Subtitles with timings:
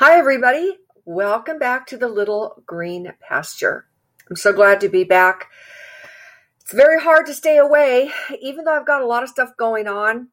[0.00, 0.78] Hi, everybody.
[1.04, 3.88] Welcome back to the Little Green Pasture.
[4.30, 5.48] I'm so glad to be back.
[6.60, 9.88] It's very hard to stay away, even though I've got a lot of stuff going
[9.88, 10.28] on.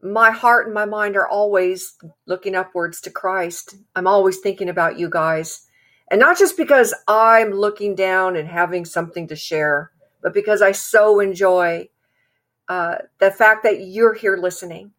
[0.00, 3.74] My heart and my mind are always looking upwards to Christ.
[3.96, 5.66] I'm always thinking about you guys.
[6.08, 9.90] And not just because I'm looking down and having something to share,
[10.22, 11.88] but because I so enjoy
[12.68, 14.92] uh, the fact that you're here listening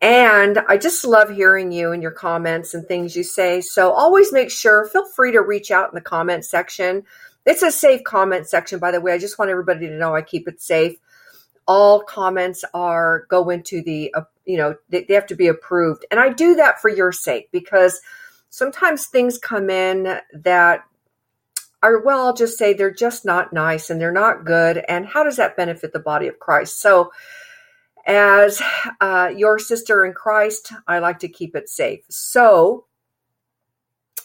[0.00, 3.60] and I just love hearing you and your comments and things you say.
[3.60, 7.02] So always make sure, feel free to reach out in the comment section.
[7.44, 9.12] It's a safe comment section, by the way.
[9.12, 10.96] I just want everybody to know I keep it safe.
[11.66, 16.06] All comments are go into the, uh, you know, they, they have to be approved.
[16.10, 18.00] And I do that for your sake because
[18.50, 20.84] sometimes things come in that
[21.82, 24.84] are, well, I'll just say they're just not nice and they're not good.
[24.88, 26.80] And how does that benefit the body of Christ?
[26.80, 27.12] So,
[28.08, 28.62] as
[29.02, 32.00] uh, your sister in Christ, I like to keep it safe.
[32.08, 32.86] So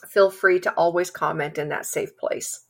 [0.07, 2.61] feel free to always comment in that safe place.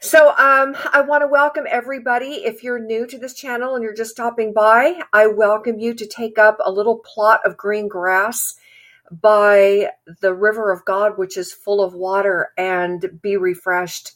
[0.00, 2.44] So, um, I want to welcome everybody.
[2.44, 6.06] If you're new to this channel and you're just stopping by, I welcome you to
[6.08, 8.56] take up a little plot of green grass
[9.12, 14.14] by the river of God, which is full of water, and be refreshed.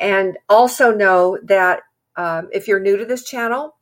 [0.00, 1.82] And also know that
[2.16, 3.76] um, if you're new to this channel,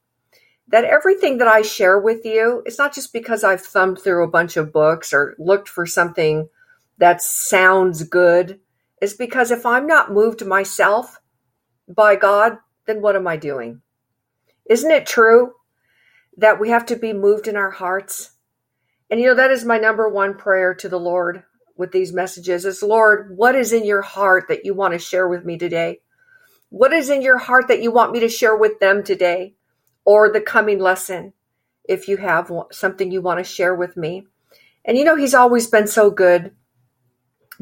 [0.68, 4.30] that everything that I share with you, it's not just because I've thumbed through a
[4.30, 6.48] bunch of books or looked for something
[6.98, 8.60] that sounds good.
[9.00, 11.20] It's because if I'm not moved myself
[11.88, 13.80] by God, then what am I doing?
[14.68, 15.52] Isn't it true
[16.36, 18.32] that we have to be moved in our hearts?
[19.10, 21.44] And you know, that is my number one prayer to the Lord
[21.76, 25.28] with these messages is Lord, what is in your heart that you want to share
[25.28, 26.00] with me today?
[26.68, 29.54] What is in your heart that you want me to share with them today?
[30.08, 31.34] Or the coming lesson
[31.86, 34.26] if you have something you want to share with me.
[34.82, 36.52] And you know, He's always been so good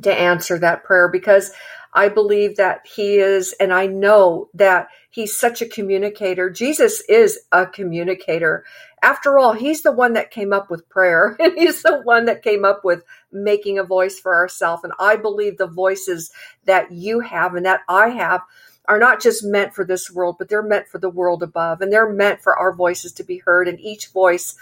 [0.01, 1.51] to answer that prayer because
[1.93, 6.49] I believe that He is, and I know that He's such a communicator.
[6.49, 8.65] Jesus is a communicator.
[9.03, 12.45] After all, He's the one that came up with prayer, and He's the one that
[12.45, 14.85] came up with making a voice for ourselves.
[14.85, 16.31] And I believe the voices
[16.65, 18.43] that you have and that I have
[18.89, 21.81] are not just meant for this world, but they're meant for the world above.
[21.81, 23.69] And they're meant for our voices to be heard.
[23.69, 24.57] And each voice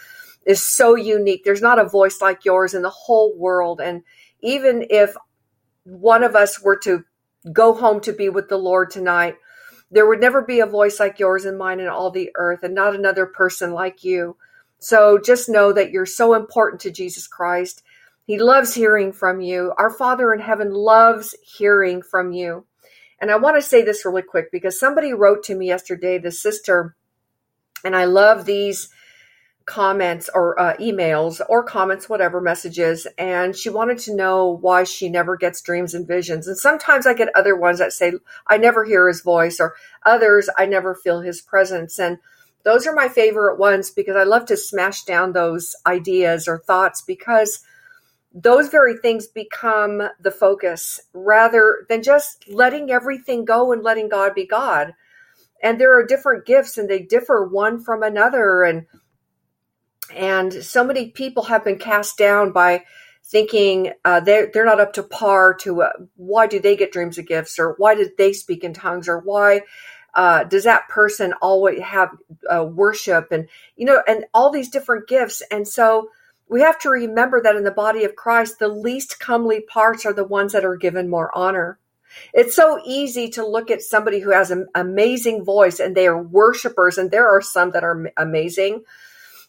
[0.46, 1.44] is so unique.
[1.44, 3.80] There's not a voice like yours in the whole world.
[3.80, 4.02] And
[4.40, 5.14] even if
[5.84, 7.04] one of us were to
[7.52, 9.36] go home to be with the Lord tonight,
[9.90, 12.74] there would never be a voice like yours and mine in all the earth, and
[12.74, 14.36] not another person like you.
[14.78, 17.82] So just know that you're so important to Jesus Christ.
[18.26, 19.72] He loves hearing from you.
[19.76, 22.64] Our Father in heaven loves hearing from you.
[23.24, 26.30] And I want to say this really quick because somebody wrote to me yesterday, the
[26.30, 26.94] sister,
[27.82, 28.90] and I love these
[29.64, 33.06] comments or uh, emails or comments, whatever messages.
[33.16, 36.46] And she wanted to know why she never gets dreams and visions.
[36.46, 38.12] And sometimes I get other ones that say,
[38.46, 39.74] I never hear his voice, or
[40.04, 41.98] others, I never feel his presence.
[41.98, 42.18] And
[42.62, 47.00] those are my favorite ones because I love to smash down those ideas or thoughts
[47.00, 47.64] because
[48.34, 54.34] those very things become the focus rather than just letting everything go and letting God
[54.34, 54.92] be God.
[55.62, 58.64] And there are different gifts and they differ one from another.
[58.64, 58.86] And
[60.14, 62.84] and so many people have been cast down by
[63.24, 67.16] thinking uh, they're, they're not up to par to uh, why do they get dreams
[67.16, 69.62] of gifts or why did they speak in tongues or why
[70.14, 72.10] uh, does that person always have
[72.54, 76.10] uh, worship and you know and all these different gifts and so
[76.48, 80.12] we have to remember that in the body of Christ, the least comely parts are
[80.12, 81.78] the ones that are given more honor.
[82.32, 86.22] It's so easy to look at somebody who has an amazing voice and they are
[86.22, 88.84] worshipers, and there are some that are amazing.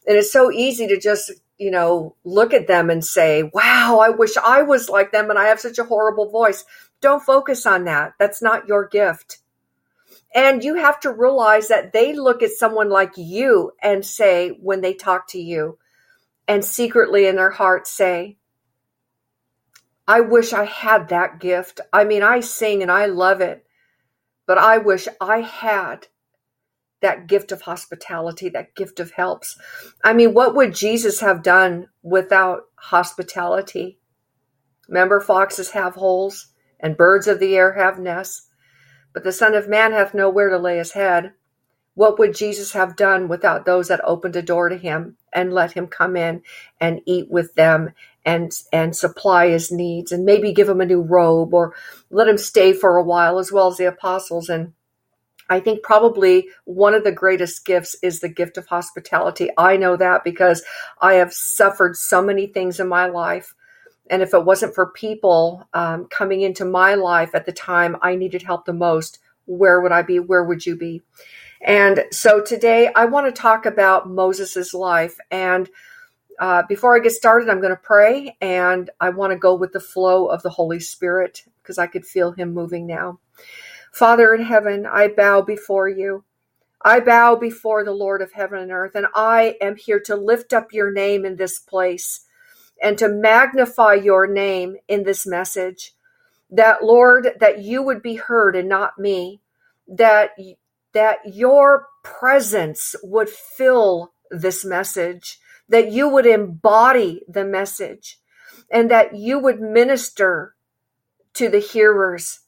[0.07, 4.09] And it's so easy to just, you know, look at them and say, wow, I
[4.09, 6.63] wish I was like them and I have such a horrible voice.
[7.01, 8.13] Don't focus on that.
[8.19, 9.39] That's not your gift.
[10.34, 14.81] And you have to realize that they look at someone like you and say, when
[14.81, 15.78] they talk to you,
[16.47, 18.38] and secretly in their hearts say,
[20.08, 21.81] I wish I had that gift.
[21.91, 23.66] I mean, I sing and I love it,
[24.46, 26.08] but I wish I had
[27.02, 29.58] that gift of hospitality, that gift of helps.
[30.03, 33.99] I mean, what would Jesus have done without hospitality?
[34.87, 36.47] Remember, foxes have holes
[36.79, 38.47] and birds of the air have nests,
[39.14, 41.34] but the Son of Man hath nowhere to lay his head.
[41.95, 45.71] What would Jesus have done without those that opened a door to him and let
[45.73, 46.43] him come in
[46.79, 47.91] and eat with them
[48.25, 51.73] and and supply his needs and maybe give him a new robe or
[52.09, 54.73] let him stay for a while as well as the apostles and
[55.49, 59.49] I think probably one of the greatest gifts is the gift of hospitality.
[59.57, 60.63] I know that because
[60.99, 63.53] I have suffered so many things in my life.
[64.09, 68.15] And if it wasn't for people um, coming into my life at the time I
[68.15, 70.19] needed help the most, where would I be?
[70.19, 71.03] Where would you be?
[71.61, 75.17] And so today I want to talk about Moses' life.
[75.31, 75.69] And
[76.40, 79.72] uh, before I get started, I'm going to pray and I want to go with
[79.72, 83.19] the flow of the Holy Spirit because I could feel Him moving now.
[83.91, 86.25] Father in heaven, I bow before you.
[86.81, 90.53] I bow before the Lord of heaven and earth, and I am here to lift
[90.53, 92.25] up your name in this place
[92.81, 95.93] and to magnify your name in this message.
[96.52, 99.41] That, Lord, that you would be heard and not me.
[99.87, 100.31] That,
[100.95, 105.37] that your presence would fill this message.
[105.69, 108.19] That you would embody the message.
[108.71, 110.55] And that you would minister
[111.35, 112.39] to the hearers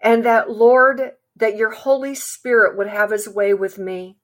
[0.00, 4.16] and that, Lord, that your Holy Spirit would have his way with me,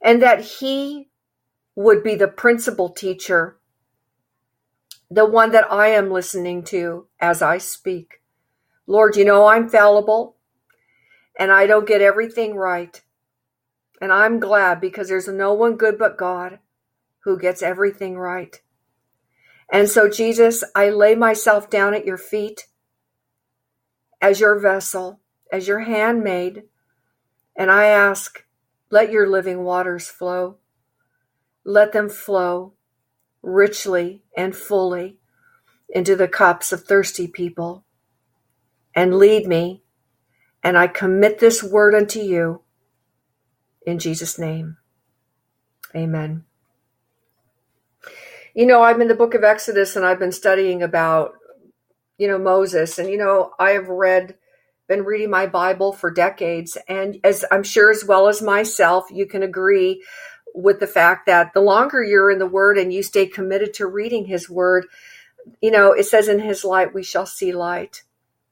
[0.00, 1.10] and that he
[1.74, 3.58] would be the principal teacher,
[5.10, 8.22] the one that I am listening to as I speak.
[8.86, 10.36] Lord, you know I'm fallible
[11.38, 13.00] and I don't get everything right.
[14.00, 16.58] And I'm glad because there's no one good but God
[17.20, 18.60] who gets everything right.
[19.70, 22.66] And so, Jesus, I lay myself down at your feet
[24.20, 25.20] as your vessel,
[25.52, 26.64] as your handmaid,
[27.56, 28.44] and I ask,
[28.90, 30.58] let your living waters flow.
[31.64, 32.74] Let them flow
[33.42, 35.18] richly and fully
[35.88, 37.84] into the cups of thirsty people
[38.94, 39.82] and lead me.
[40.68, 42.60] And I commit this word unto you
[43.86, 44.76] in Jesus' name.
[45.96, 46.44] Amen.
[48.54, 51.32] You know, I'm in the book of Exodus and I've been studying about
[52.18, 52.98] you know, Moses.
[52.98, 54.36] And, you know, I have read,
[54.88, 56.76] been reading my Bible for decades.
[56.88, 60.04] And as I'm sure, as well as myself, you can agree
[60.54, 63.86] with the fact that the longer you're in the Word and you stay committed to
[63.86, 64.86] reading His Word,
[65.62, 68.02] you know, it says, in His light we shall see light.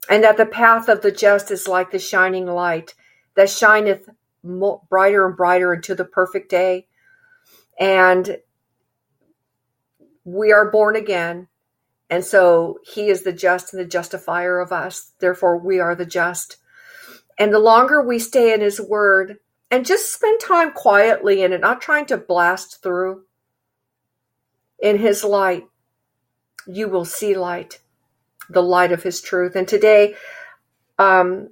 [0.09, 2.95] And that the path of the just is like the shining light
[3.35, 4.09] that shineth
[4.43, 6.87] brighter and brighter into the perfect day.
[7.79, 8.39] And
[10.25, 11.49] we are born again
[12.09, 15.13] and so he is the just and the justifier of us.
[15.19, 16.59] Therefore, we are the just.
[17.39, 19.39] And the longer we stay in his word
[19.71, 23.25] and just spend time quietly in it, not trying to blast through
[24.81, 25.65] in his light,
[26.67, 27.81] you will see light,
[28.51, 29.57] the light of his truth.
[29.57, 30.15] And today,
[30.99, 31.51] um,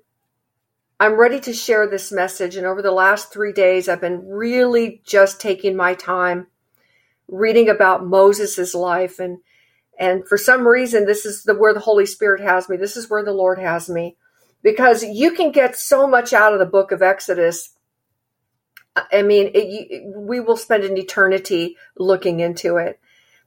[1.00, 2.56] I'm ready to share this message.
[2.56, 6.46] And over the last three days, I've been really just taking my time
[7.28, 9.38] reading about Moses' life and
[9.98, 12.76] and for some reason, this is the where the Holy Spirit has me.
[12.76, 14.16] This is where the Lord has me.
[14.62, 17.70] Because you can get so much out of the book of Exodus.
[18.96, 22.98] I mean, it, you, we will spend an eternity looking into it.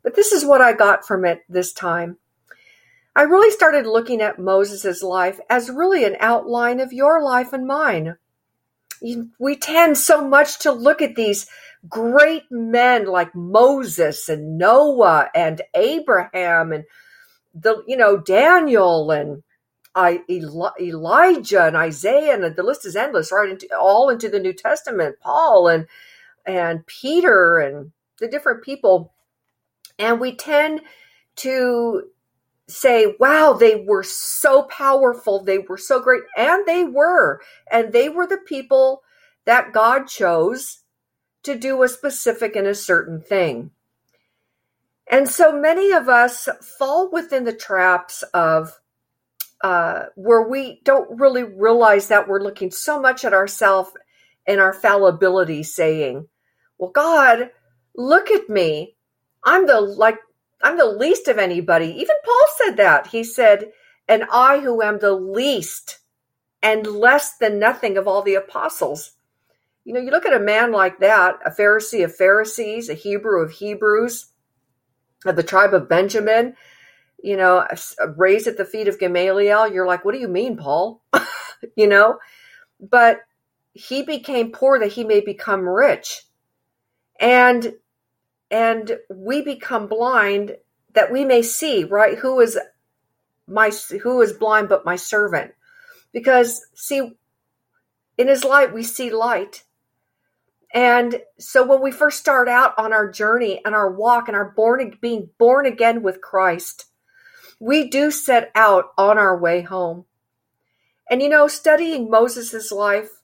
[0.04, 2.18] But this is what I got from it this time.
[3.18, 7.66] I really started looking at Moses' life as really an outline of your life and
[7.66, 8.16] mine.
[9.40, 11.48] We tend so much to look at these
[11.90, 16.84] great men like Moses and Noah and Abraham and
[17.56, 19.42] the you know Daniel and
[19.96, 20.22] I,
[20.80, 25.16] Elijah and Isaiah and the list is endless right into all into the New Testament
[25.22, 25.88] Paul and
[26.46, 29.14] and Peter and the different people
[29.98, 30.82] and we tend
[31.38, 32.04] to
[32.70, 38.10] say wow they were so powerful they were so great and they were and they
[38.10, 39.02] were the people
[39.46, 40.84] that God chose
[41.44, 43.72] to do a specific and a certain thing.
[45.10, 48.74] And so many of us fall within the traps of
[49.64, 53.92] uh, where we don't really realize that we're looking so much at ourselves
[54.46, 56.28] and our fallibility, saying,
[56.78, 57.52] "Well, God,
[57.96, 58.98] look at me.
[59.46, 60.20] I'm the like
[60.62, 63.08] I'm the least of anybody." Even Paul said that.
[63.08, 63.72] He said,
[64.08, 66.00] "And I who am the least
[66.62, 69.14] and less than nothing of all the apostles."
[69.84, 73.42] You know, you look at a man like that, a Pharisee of Pharisees, a Hebrew
[73.42, 74.28] of Hebrews,
[75.26, 76.56] of the tribe of Benjamin,
[77.22, 77.66] you know,
[78.16, 81.02] raised at the feet of Gamaliel, you're like, what do you mean, Paul?
[81.76, 82.20] you know,
[82.80, 83.20] but
[83.74, 86.24] he became poor that he may become rich.
[87.20, 87.74] And
[88.50, 90.58] and we become blind
[90.94, 92.18] that we may see, right?
[92.18, 92.58] Who is
[93.48, 95.54] my who is blind but my servant?
[96.12, 97.12] Because see
[98.18, 99.64] in his light we see light
[100.74, 104.52] and so when we first start out on our journey and our walk and our
[104.52, 106.86] born being born again with Christ,
[107.60, 110.06] we do set out on our way home.
[111.10, 113.22] And you know, studying Moses' life,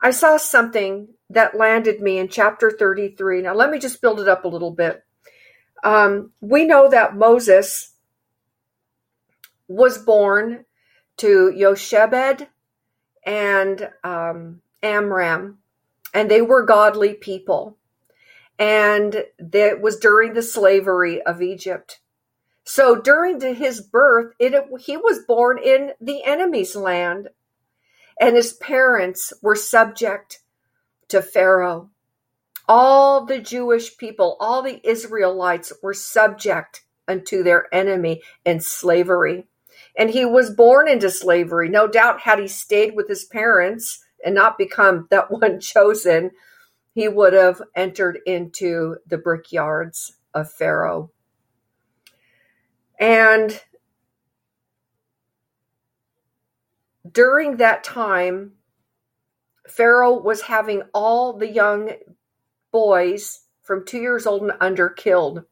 [0.00, 3.42] I saw something that landed me in chapter 33.
[3.42, 5.04] Now, let me just build it up a little bit.
[5.82, 7.92] Um, we know that Moses
[9.68, 10.64] was born
[11.18, 12.46] to Yoshebed
[13.24, 15.58] and um, Amram,
[16.14, 17.76] and they were godly people.
[18.58, 22.00] And that was during the slavery of Egypt.
[22.64, 27.28] So during his birth, it, he was born in the enemy's land,
[28.18, 30.40] and his parents were subject
[31.08, 31.90] to Pharaoh.
[32.68, 39.46] All the Jewish people, all the Israelites were subject unto their enemy in slavery.
[39.96, 41.68] And he was born into slavery.
[41.68, 46.32] No doubt, had he stayed with his parents and not become that one chosen,
[46.94, 51.10] he would have entered into the brickyards of Pharaoh.
[52.98, 53.62] And
[57.10, 58.52] during that time,
[59.68, 61.92] Pharaoh was having all the young
[62.72, 65.44] boys from two years old and under killed.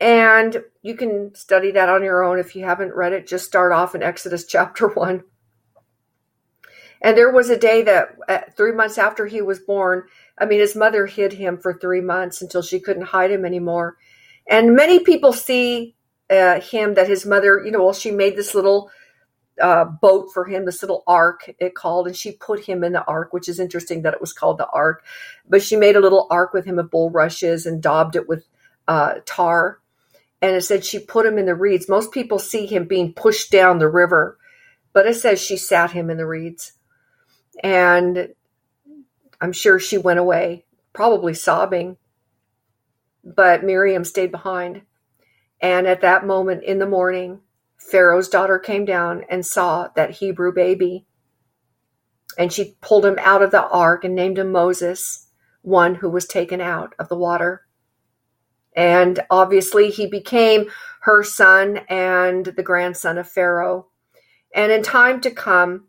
[0.00, 3.26] And you can study that on your own if you haven't read it.
[3.26, 5.24] Just start off in Exodus chapter 1.
[7.00, 10.04] And there was a day that uh, three months after he was born,
[10.36, 13.96] I mean, his mother hid him for three months until she couldn't hide him anymore.
[14.48, 15.94] And many people see
[16.30, 18.90] uh, him that his mother, you know, well, she made this little
[19.60, 23.04] uh, boat for him, this little ark, it called, and she put him in the
[23.04, 25.04] ark, which is interesting that it was called the ark.
[25.48, 28.46] But she made a little ark with him of bulrushes and daubed it with
[28.86, 29.80] uh, tar.
[30.40, 31.88] And it said she put him in the reeds.
[31.88, 34.38] Most people see him being pushed down the river,
[34.92, 36.72] but it says she sat him in the reeds.
[37.62, 38.34] And
[39.40, 41.96] I'm sure she went away, probably sobbing.
[43.24, 44.82] But Miriam stayed behind.
[45.60, 47.40] And at that moment in the morning,
[47.78, 51.06] Pharaoh's daughter came down and saw that Hebrew baby.
[52.36, 55.28] And she pulled him out of the ark and named him Moses,
[55.62, 57.66] one who was taken out of the water.
[58.76, 60.70] And obviously, he became
[61.00, 63.88] her son and the grandson of Pharaoh.
[64.54, 65.88] And in time to come,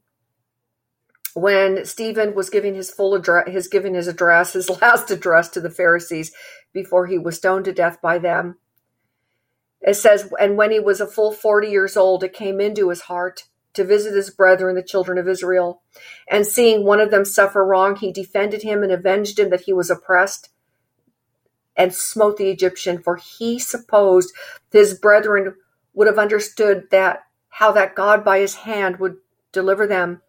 [1.33, 5.61] when Stephen was giving his full address, his giving his address, his last address to
[5.61, 6.31] the Pharisees
[6.73, 8.57] before he was stoned to death by them,
[9.81, 13.01] it says, and when he was a full 40 years old, it came into his
[13.01, 15.81] heart to visit his brethren, the children of Israel.
[16.29, 19.73] And seeing one of them suffer wrong, he defended him and avenged him that he
[19.73, 20.49] was oppressed
[21.77, 24.33] and smote the Egyptian, for he supposed
[24.71, 25.55] his brethren
[25.93, 29.17] would have understood that how that God by his hand would
[29.53, 30.21] deliver them,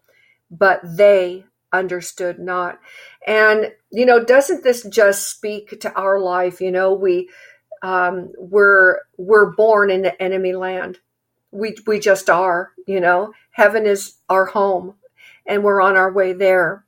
[0.51, 2.79] but they understood not.
[3.27, 6.61] And, you know, doesn't this just speak to our life?
[6.61, 7.29] You know, we,
[7.83, 10.99] um, we're we're born in the enemy land.
[11.51, 13.33] We we just are, you know.
[13.53, 14.95] Heaven is our home,
[15.47, 16.85] and we're on our way there.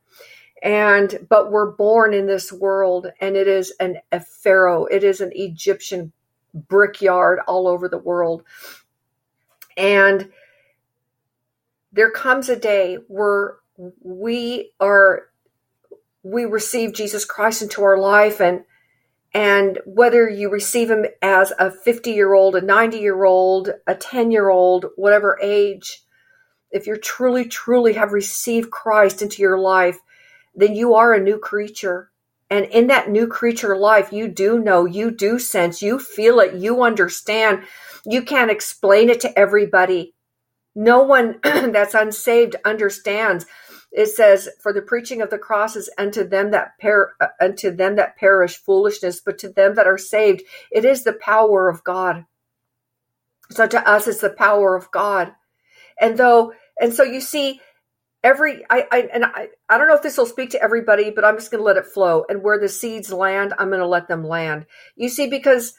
[0.62, 4.86] And but we're born in this world, and it is an a pharaoh.
[4.86, 6.12] It is an Egyptian
[6.54, 8.44] brickyard all over the world,
[9.76, 10.30] and
[11.92, 13.56] there comes a day where
[14.02, 15.24] we are
[16.22, 18.64] we receive Jesus Christ into our life and
[19.34, 23.94] and whether you receive him as a 50 year old, a 90 year old, a
[23.94, 26.02] 10 year old, whatever age,
[26.70, 29.98] if you truly, truly have received Christ into your life,
[30.54, 32.10] then you are a new creature.
[32.50, 36.54] And in that new creature life, you do know, you do sense, you feel it,
[36.54, 37.62] you understand.
[38.04, 40.14] You can't explain it to everybody.
[40.74, 43.46] No one that's unsaved understands
[43.92, 47.70] it says, "For the preaching of the cross is unto them that per- uh, unto
[47.70, 51.84] them that perish foolishness, but to them that are saved, it is the power of
[51.84, 52.26] God."
[53.50, 55.34] So to us, it's the power of God,
[56.00, 57.60] and though, and so you see,
[58.22, 61.24] every I, I and I, I don't know if this will speak to everybody, but
[61.24, 62.24] I'm just going to let it flow.
[62.28, 64.66] And where the seeds land, I'm going to let them land.
[64.96, 65.74] You see, because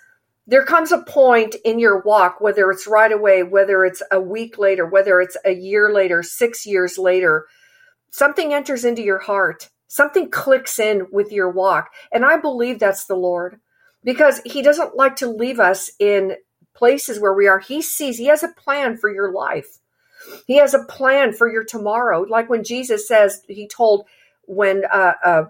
[0.48, 4.58] there comes a point in your walk, whether it's right away, whether it's a week
[4.58, 7.46] later, whether it's a year later, six years later
[8.14, 11.90] something enters into your heart, something clicks in with your walk.
[12.12, 13.60] And I believe that's the Lord
[14.04, 16.36] because He doesn't like to leave us in
[16.76, 17.60] places where we are.
[17.60, 19.80] He sees, He has a plan for your life.
[20.46, 22.22] He has a plan for your tomorrow.
[22.22, 24.06] Like when Jesus says, He told
[24.46, 25.44] when uh, uh,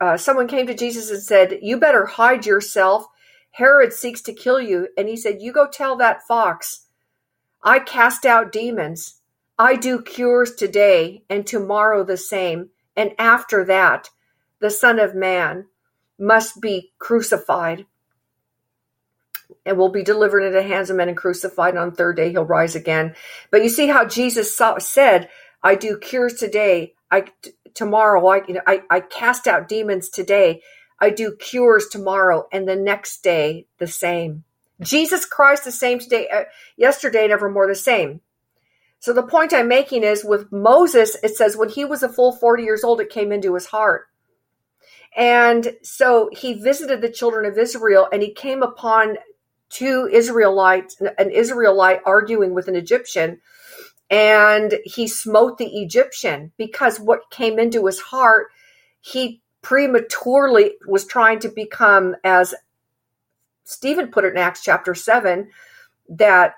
[0.00, 3.04] uh, someone came to Jesus and said, You better hide yourself.
[3.50, 4.88] Herod seeks to kill you.
[4.96, 6.86] And he said, You go tell that fox,
[7.62, 9.17] I cast out demons
[9.58, 14.10] I do cures today and tomorrow the same, and after that,
[14.60, 15.66] the Son of Man
[16.18, 17.78] must be crucified.
[19.64, 21.70] and will be delivered into the hands of men and crucified.
[21.70, 23.14] And on the third day, he'll rise again.
[23.50, 25.28] But you see how Jesus saw, said,
[25.62, 26.94] I do cures today.
[27.10, 30.62] I, t- tomorrow, I, you know, I, I cast out demons today.
[31.00, 32.46] I do cures tomorrow.
[32.52, 34.44] And the next day, the same.
[34.80, 36.44] Jesus Christ, the same today, uh,
[36.76, 38.20] yesterday, and evermore the same.
[39.00, 42.32] So the point I'm making is with Moses, it says when he was a full
[42.32, 44.06] 40 years old, it came into his heart.
[45.16, 49.16] And so he visited the children of Israel and he came upon
[49.70, 53.40] two Israelites, an Israelite arguing with an Egyptian,
[54.10, 58.48] and he smote the Egyptian because what came into his heart,
[59.00, 62.54] he prematurely was trying to become, as
[63.64, 65.50] Stephen put it in Acts chapter 7,
[66.08, 66.54] that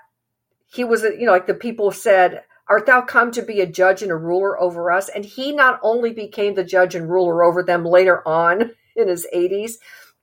[0.71, 4.01] he was, you know, like the people said, Art thou come to be a judge
[4.01, 5.09] and a ruler over us?
[5.09, 9.27] And he not only became the judge and ruler over them later on in his
[9.33, 9.73] 80s,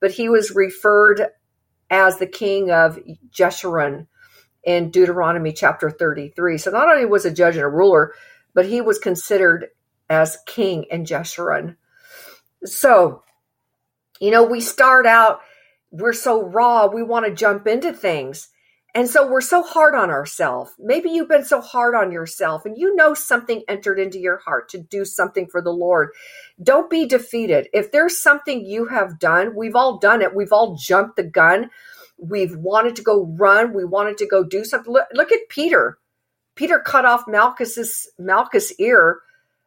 [0.01, 1.27] but he was referred
[1.91, 2.99] as the king of
[3.31, 4.07] Jeshurun
[4.65, 6.59] in Deuteronomy chapter 33.
[6.59, 8.15] So not only was a judge and a ruler,
[8.55, 9.69] but he was considered
[10.09, 11.77] as king in Jeshurun.
[12.65, 13.23] So,
[14.21, 15.41] you know, we start out,
[15.91, 18.49] we're so raw, we want to jump into things.
[18.95, 20.73] And so we're so hard on ourselves.
[20.79, 24.69] Maybe you've been so hard on yourself and you know something entered into your heart
[24.71, 26.11] to do something for the Lord.
[26.63, 27.69] Don't be defeated.
[27.73, 30.35] If there's something you have done, we've all done it.
[30.35, 31.71] We've all jumped the gun.
[32.19, 33.75] We've wanted to go run.
[33.75, 34.93] We wanted to go do something.
[34.93, 35.99] Look, look at Peter.
[36.55, 39.21] Peter cut off Malchus's Malchus ear,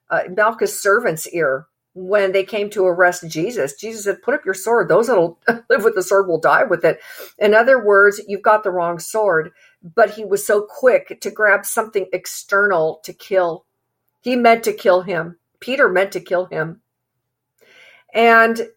[0.10, 3.76] uh, Malchus' servant's ear when they came to arrest Jesus.
[3.76, 4.88] Jesus said, Put up your sword.
[4.88, 7.00] Those that'll live with the sword will die with it.
[7.38, 9.52] In other words, you've got the wrong sword.
[9.84, 13.66] But he was so quick to grab something external to kill.
[14.22, 15.38] He meant to kill him.
[15.60, 16.82] Peter meant to kill him.
[18.14, 18.70] And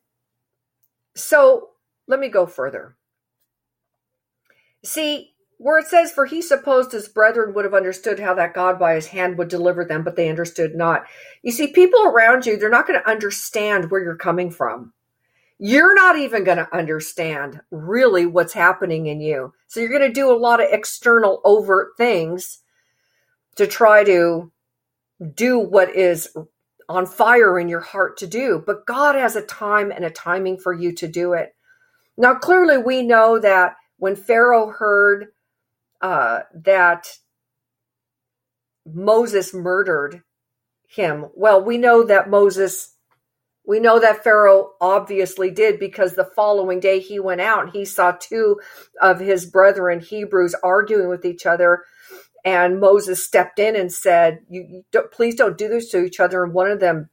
[1.15, 1.71] so
[2.07, 2.97] let me go further.
[4.85, 5.34] See,
[5.65, 8.97] where it says, For he supposed his brethren would have understood how that God by
[8.97, 11.05] his hand would deliver them, but they understood not.
[11.43, 14.93] You see, people around you, they're not going to understand where you're coming from.
[15.59, 19.55] You're not even going to understand really what's happening in you.
[19.67, 22.59] So you're going to do a lot of external overt things
[23.57, 24.53] to try to
[25.35, 26.29] do what is
[26.91, 28.63] on fire in your heart to do.
[28.67, 31.55] But God has a time and a timing for you to do it.
[32.19, 35.29] Now, clearly, we know that when Pharaoh heard
[36.05, 37.09] uh, that
[38.87, 40.23] Moses murdered
[40.87, 41.29] him.
[41.35, 42.95] Well, we know that Moses,
[43.67, 47.87] we know that Pharaoh obviously did because the following day he went out and he
[47.87, 48.61] saw two
[49.01, 51.85] of his brethren, Hebrews, arguing with each other.
[52.45, 56.45] And Moses stepped in and said, "You, don't, please don't do this to each other."
[56.45, 57.09] And one of them,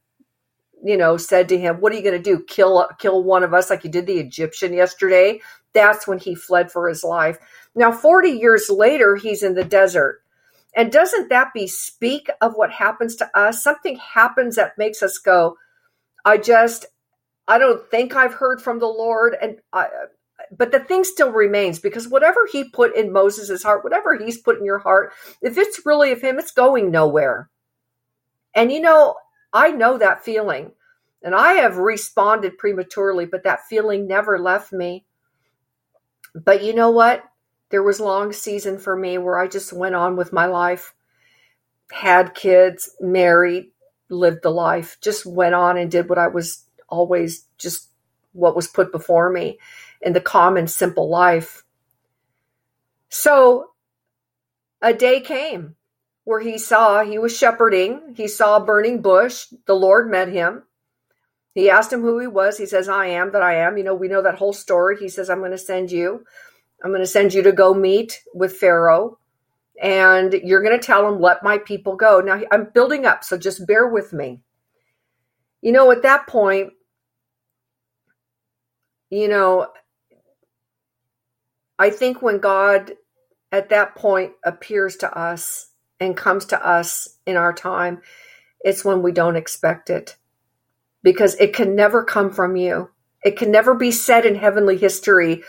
[0.84, 2.44] you know, said to him, "What are you going to do?
[2.44, 5.40] Kill kill one of us like you did the Egyptian yesterday?"
[5.74, 7.38] That's when he fled for his life.
[7.74, 10.22] Now, 40 years later, he's in the desert.
[10.74, 13.62] And doesn't that bespeak of what happens to us?
[13.62, 15.56] Something happens that makes us go,
[16.24, 16.86] I just,
[17.46, 19.36] I don't think I've heard from the Lord.
[19.40, 19.88] And I,
[20.56, 24.58] but the thing still remains because whatever he put in Moses' heart, whatever he's put
[24.58, 27.50] in your heart, if it's really of him, it's going nowhere.
[28.54, 29.16] And you know,
[29.52, 30.72] I know that feeling.
[31.22, 35.04] And I have responded prematurely, but that feeling never left me.
[36.34, 37.24] But you know what?
[37.70, 40.94] There was long season for me where I just went on with my life,
[41.90, 43.70] had kids, married,
[44.10, 47.88] lived the life, just went on and did what I was always just
[48.32, 49.58] what was put before me
[50.00, 51.64] in the common simple life.
[53.08, 53.70] So
[54.80, 55.76] a day came
[56.24, 60.64] where he saw he was shepherding, he saw a burning bush, the Lord met him.
[61.54, 62.56] He asked him who he was.
[62.58, 63.76] He says, I am that I am.
[63.76, 64.96] You know, we know that whole story.
[64.98, 66.24] He says, I'm going to send you.
[66.82, 69.18] I'm going to send you to go meet with Pharaoh
[69.80, 72.20] and you're going to tell him, let my people go.
[72.20, 74.40] Now, I'm building up, so just bear with me.
[75.60, 76.72] You know, at that point,
[79.10, 79.68] you know,
[81.78, 82.92] I think when God
[83.50, 85.68] at that point appears to us
[86.00, 88.00] and comes to us in our time,
[88.60, 90.16] it's when we don't expect it
[91.02, 92.90] because it can never come from you.
[93.24, 95.42] It can never be said in heavenly history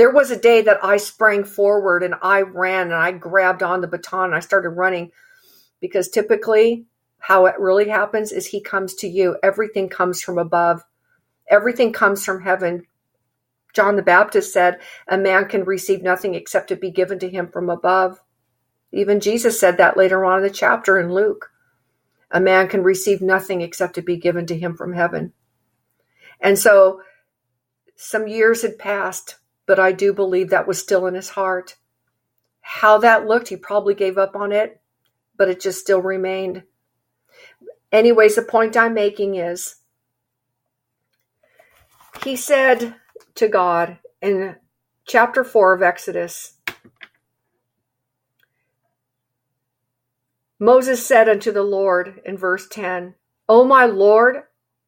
[0.00, 3.82] there was a day that I sprang forward and I ran and I grabbed on
[3.82, 5.12] the baton and I started running
[5.78, 6.86] because typically
[7.18, 9.36] how it really happens is he comes to you.
[9.42, 10.82] Everything comes from above.
[11.50, 12.86] Everything comes from heaven.
[13.74, 17.48] John the Baptist said, A man can receive nothing except to be given to him
[17.48, 18.20] from above.
[18.92, 21.49] Even Jesus said that later on in the chapter in Luke.
[22.30, 25.32] A man can receive nothing except to be given to him from heaven.
[26.40, 27.02] And so
[27.96, 29.36] some years had passed
[29.70, 31.76] but I do believe that was still in his heart.
[32.60, 34.80] How that looked, he probably gave up on it,
[35.36, 36.64] but it just still remained.
[37.92, 39.76] Anyways, the point I'm making is
[42.24, 42.96] he said
[43.36, 44.56] to God in
[45.06, 46.54] chapter 4 of Exodus,
[50.62, 53.14] Moses said unto the Lord in verse 10,
[53.48, 54.42] O my Lord,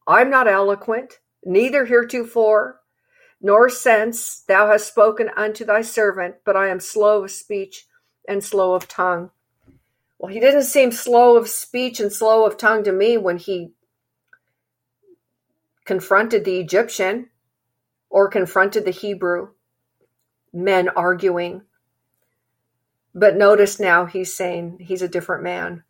[0.07, 2.81] I'm not eloquent, neither heretofore,
[3.41, 7.87] nor since thou hast spoken unto thy servant, but I am slow of speech
[8.29, 9.31] and slow of tongue.
[10.19, 13.73] Well, he didn't seem slow of speech and slow of tongue to me when he
[15.87, 17.31] confronted the Egyptian
[18.11, 19.49] or confronted the Hebrew
[20.53, 21.63] men arguing.
[23.14, 25.83] But notice now he's saying he's a different man.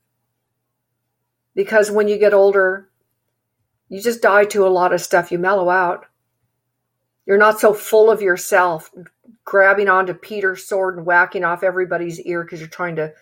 [1.54, 2.88] Because when you get older,
[3.88, 5.30] you just die to a lot of stuff.
[5.30, 6.06] You mellow out.
[7.26, 8.90] You're not so full of yourself,
[9.44, 13.12] grabbing onto Peter's sword and whacking off everybody's ear because you're trying to,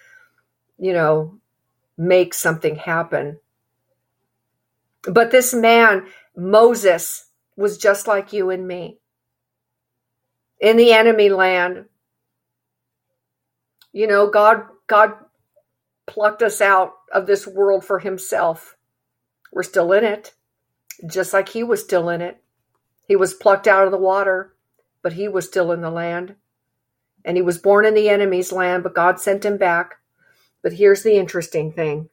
[0.78, 1.38] you know,
[1.98, 3.38] make something happen.
[5.02, 8.98] But this man, Moses, was just like you and me
[10.60, 11.86] in the enemy land.
[13.92, 15.14] You know, God God
[16.06, 18.76] plucked us out of this world for himself.
[19.52, 20.34] We're still in it,
[21.06, 22.42] just like he was still in it.
[23.06, 24.54] He was plucked out of the water,
[25.02, 26.36] but he was still in the land.
[27.24, 29.96] And he was born in the enemy's land, but God sent him back.
[30.62, 32.08] But here's the interesting thing.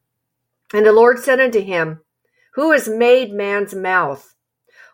[0.73, 2.01] And the Lord said unto him,
[2.55, 4.35] Who has made man's mouth?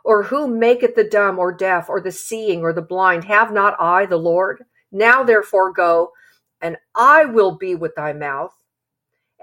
[0.04, 3.24] Or who maketh the dumb or deaf or the seeing or the blind?
[3.24, 4.66] Have not I the Lord?
[4.92, 6.12] Now therefore go,
[6.64, 8.54] and I will be with thy mouth,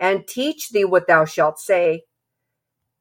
[0.01, 2.05] and teach thee what thou shalt say.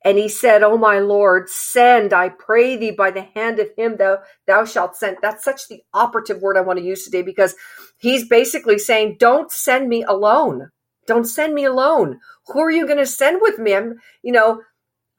[0.05, 3.97] And he said, O my Lord, send, I pray thee, by the hand of him
[3.97, 5.17] thou, thou shalt send.
[5.21, 7.55] That's such the operative word I want to use today because
[7.97, 10.69] he's basically saying, Don't send me alone.
[11.07, 12.19] Don't send me alone.
[12.47, 13.75] Who are you going to send with me?
[13.75, 14.61] I'm, you know,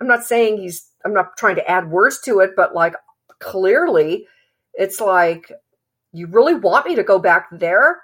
[0.00, 2.94] I'm not saying he's I'm not trying to add words to it, but like
[3.40, 4.26] clearly
[4.74, 5.52] it's like,
[6.12, 8.00] you really want me to go back there?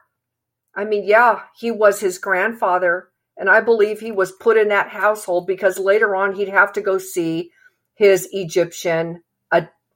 [0.76, 4.90] I mean, yeah, he was his grandfather, and I believe he was put in that
[4.90, 7.50] household because later on he'd have to go see
[7.94, 9.22] his Egyptian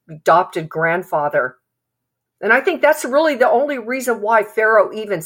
[0.09, 1.57] adopted grandfather.
[2.41, 5.23] And I think that's really the only reason why Pharaoh even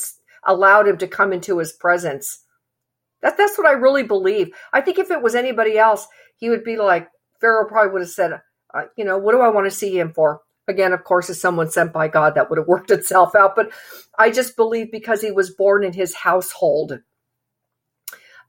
[0.46, 2.42] allowed him to come into his presence.
[3.22, 4.50] That, that's what I really believe.
[4.72, 7.08] I think if it was anybody else, he would be like,
[7.40, 8.40] Pharaoh probably would have said,
[8.74, 10.40] uh, you know, what do I want to see him for?
[10.66, 13.54] Again, of course, as someone sent by God, that would have worked itself out.
[13.54, 13.70] But
[14.18, 17.00] I just believe because he was born in his household,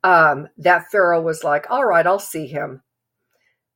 [0.03, 2.81] um, that Pharaoh was like, all right, I'll see him.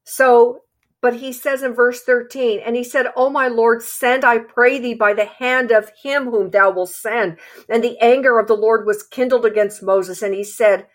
[0.05, 0.61] So,
[1.01, 4.79] but he says in verse 13, and he said, O my Lord, send, I pray
[4.79, 7.37] thee, by the hand of him whom thou wilt send.
[7.69, 10.87] And the anger of the Lord was kindled against Moses, and he said,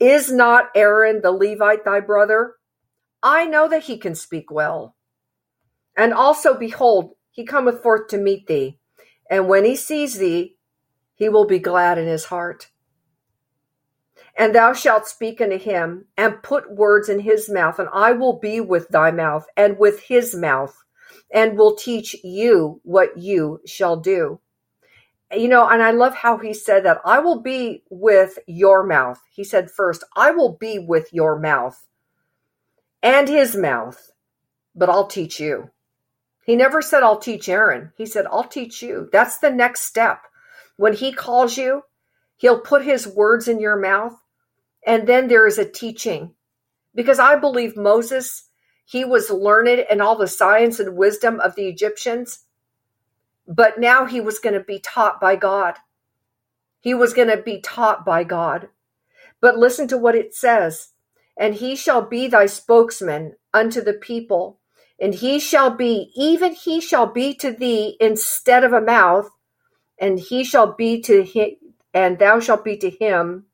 [0.00, 2.54] Is not Aaron the Levite thy brother?
[3.22, 4.96] I know that he can speak well.
[5.96, 8.78] And also, behold, he cometh forth to meet thee.
[9.30, 10.56] And when he sees thee,
[11.14, 12.70] he will be glad in his heart.
[14.36, 18.38] And thou shalt speak unto him, and put words in his mouth, and I will
[18.38, 20.82] be with thy mouth, and with his mouth,
[21.30, 24.40] and will teach you what you shall do.
[25.34, 29.20] You know, and I love how he said that I will be with your mouth.
[29.30, 31.86] He said first, I will be with your mouth
[33.02, 34.12] and his mouth,
[34.74, 35.70] but I'll teach you.
[36.44, 37.92] He never said, I'll teach Aaron.
[37.96, 39.08] He said, I'll teach you.
[39.12, 40.22] That's the next step.
[40.76, 41.82] When he calls you,
[42.36, 44.14] he'll put his words in your mouth,
[44.86, 46.34] and then there is a teaching.
[46.94, 48.48] Because I believe Moses,
[48.84, 52.44] he was learned in all the science and wisdom of the Egyptians,
[53.46, 55.76] but now he was going to be taught by God.
[56.80, 58.68] He was going to be taught by God.
[59.40, 60.92] But listen to what it says
[61.36, 64.60] and he shall be thy spokesman unto the people.
[65.02, 69.28] And he shall be, even he shall be to thee instead of a mouth,
[69.98, 71.56] and he shall be to him,
[71.92, 73.46] and thou shalt be to him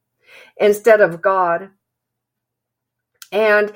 [0.59, 1.71] instead of God.
[3.33, 3.73] And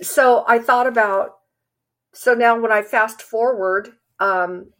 [0.00, 1.32] so I thought about,
[2.14, 4.70] so now when I fast forward, um,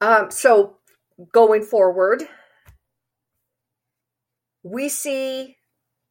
[0.00, 0.78] um, so
[1.30, 2.24] going forward,
[4.64, 5.56] we see,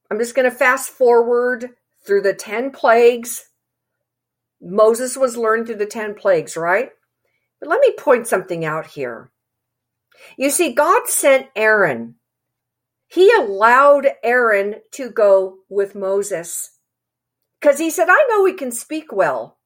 [0.10, 1.76] I'm just going to fast forward
[2.08, 3.50] through the 10 plagues.
[4.62, 6.90] Moses was learned through the 10 plagues, right?
[7.60, 9.32] But let me point something out here.
[10.38, 12.16] You see, God sent Aaron.
[13.08, 16.72] He allowed Aaron to go with Moses
[17.60, 19.58] because he said, I know he can speak well.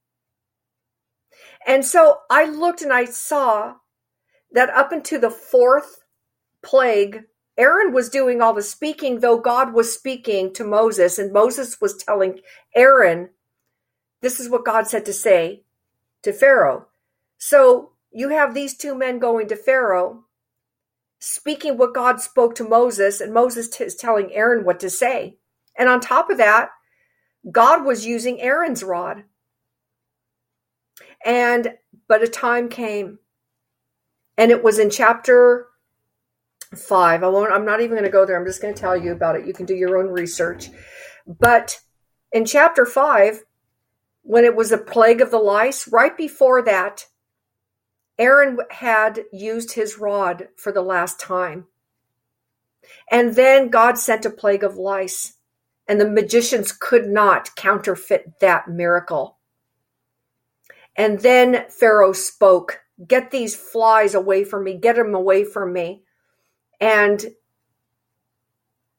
[1.65, 3.75] And so I looked and I saw
[4.51, 5.99] that up into the fourth
[6.63, 7.23] plague,
[7.61, 11.95] Aaron was doing all the speaking, though God was speaking to Moses, and Moses was
[11.95, 12.39] telling
[12.75, 13.29] Aaron,
[14.21, 15.61] This is what God said to say
[16.23, 16.87] to Pharaoh.
[17.37, 20.25] So you have these two men going to Pharaoh,
[21.19, 25.37] speaking what God spoke to Moses, and Moses t- is telling Aaron what to say.
[25.77, 26.71] And on top of that,
[27.51, 29.23] God was using Aaron's rod.
[31.23, 31.75] And
[32.07, 33.19] but a time came,
[34.35, 35.67] and it was in chapter
[36.75, 37.23] five.
[37.23, 37.51] I won't.
[37.51, 38.39] I'm not even going to go there.
[38.39, 39.45] I'm just going to tell you about it.
[39.45, 40.69] You can do your own research.
[41.27, 41.79] But
[42.31, 43.43] in chapter five,
[44.23, 47.07] when it was a plague of the lice, right before that,
[48.17, 51.65] Aaron had used his rod for the last time.
[53.09, 55.33] And then God sent a plague of lice,
[55.87, 59.37] and the magicians could not counterfeit that miracle.
[60.95, 66.03] And then Pharaoh spoke, Get these flies away from me, get them away from me.
[66.81, 67.23] And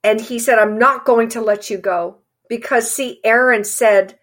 [0.05, 2.19] and he said, I'm not going to let you go.
[2.49, 4.19] Because see, Aaron said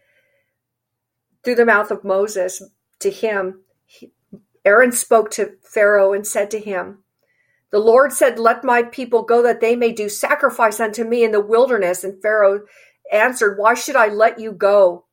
[1.44, 2.62] through the mouth of Moses
[3.00, 3.62] to him,
[4.66, 7.00] Aaron spoke to Pharaoh and said to him,
[7.72, 11.32] The Lord said, Let my people go that they may do sacrifice unto me in
[11.32, 12.04] the wilderness.
[12.04, 12.62] And Pharaoh
[13.12, 15.06] answered, Why should I let you go?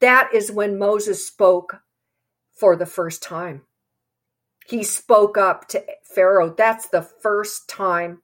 [0.00, 1.78] That is when Moses spoke
[2.54, 3.62] for the first time.
[4.66, 6.54] He spoke up to Pharaoh.
[6.56, 8.22] That's the first time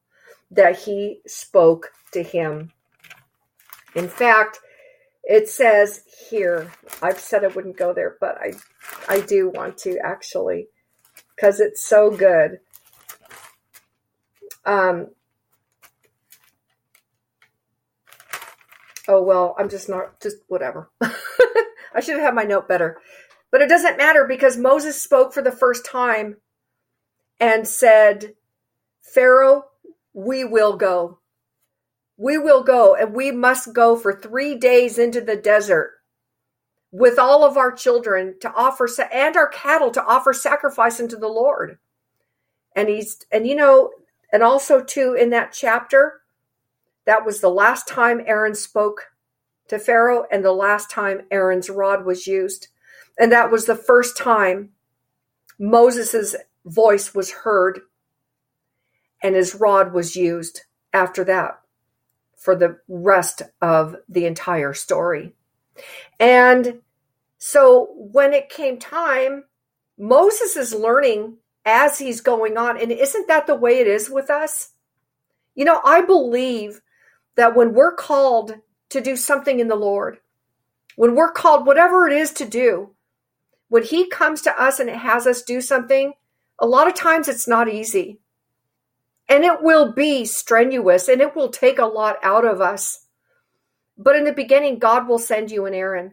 [0.51, 2.73] that he spoke to him.
[3.95, 4.59] In fact,
[5.25, 8.55] it says here, I've said I wouldn't go there, but I
[9.09, 10.69] I do want to actually
[11.37, 12.59] because it's so good.
[14.65, 15.09] Um
[19.09, 20.91] Oh well, I'm just not just whatever.
[21.01, 22.99] I should have had my note better.
[23.53, 26.38] But it doesn't matter because Moses spoke for the first time
[27.38, 28.35] and said,
[29.03, 29.67] Pharaoh,
[30.15, 31.19] we will go.
[32.17, 35.93] We will go, and we must go for three days into the desert
[36.91, 41.29] with all of our children to offer and our cattle to offer sacrifice unto the
[41.29, 41.79] Lord.
[42.77, 43.91] And he's and you know,
[44.33, 46.21] and also too in that chapter,
[47.07, 49.09] that was the last time Aaron spoke
[49.69, 52.69] to Pharaoh and the last time Aaron's rod was used.
[53.18, 54.70] And that was the first time
[55.59, 57.81] Moses' voice was heard
[59.22, 61.61] and his rod was used after that
[62.37, 65.35] for the rest of the entire story.
[66.18, 66.81] And
[67.38, 69.44] so when it came time,
[69.96, 72.81] Moses is learning as he's going on.
[72.81, 74.70] And isn't that the way it is with us?
[75.55, 76.81] You know, I believe
[77.37, 78.55] that when we're called
[78.90, 80.18] to do something in the Lord,
[80.96, 82.94] when we're called, whatever it is to do,
[83.73, 86.13] when He comes to us and has us do something,
[86.59, 88.21] a lot of times it's not easy.
[89.31, 93.07] And it will be strenuous and it will take a lot out of us.
[93.97, 96.13] But in the beginning, God will send you an Aaron.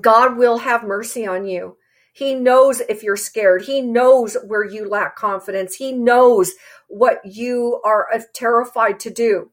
[0.00, 1.76] God will have mercy on you.
[2.14, 3.60] He knows if you're scared.
[3.66, 5.74] He knows where you lack confidence.
[5.74, 6.54] He knows
[6.88, 9.50] what you are uh, terrified to do.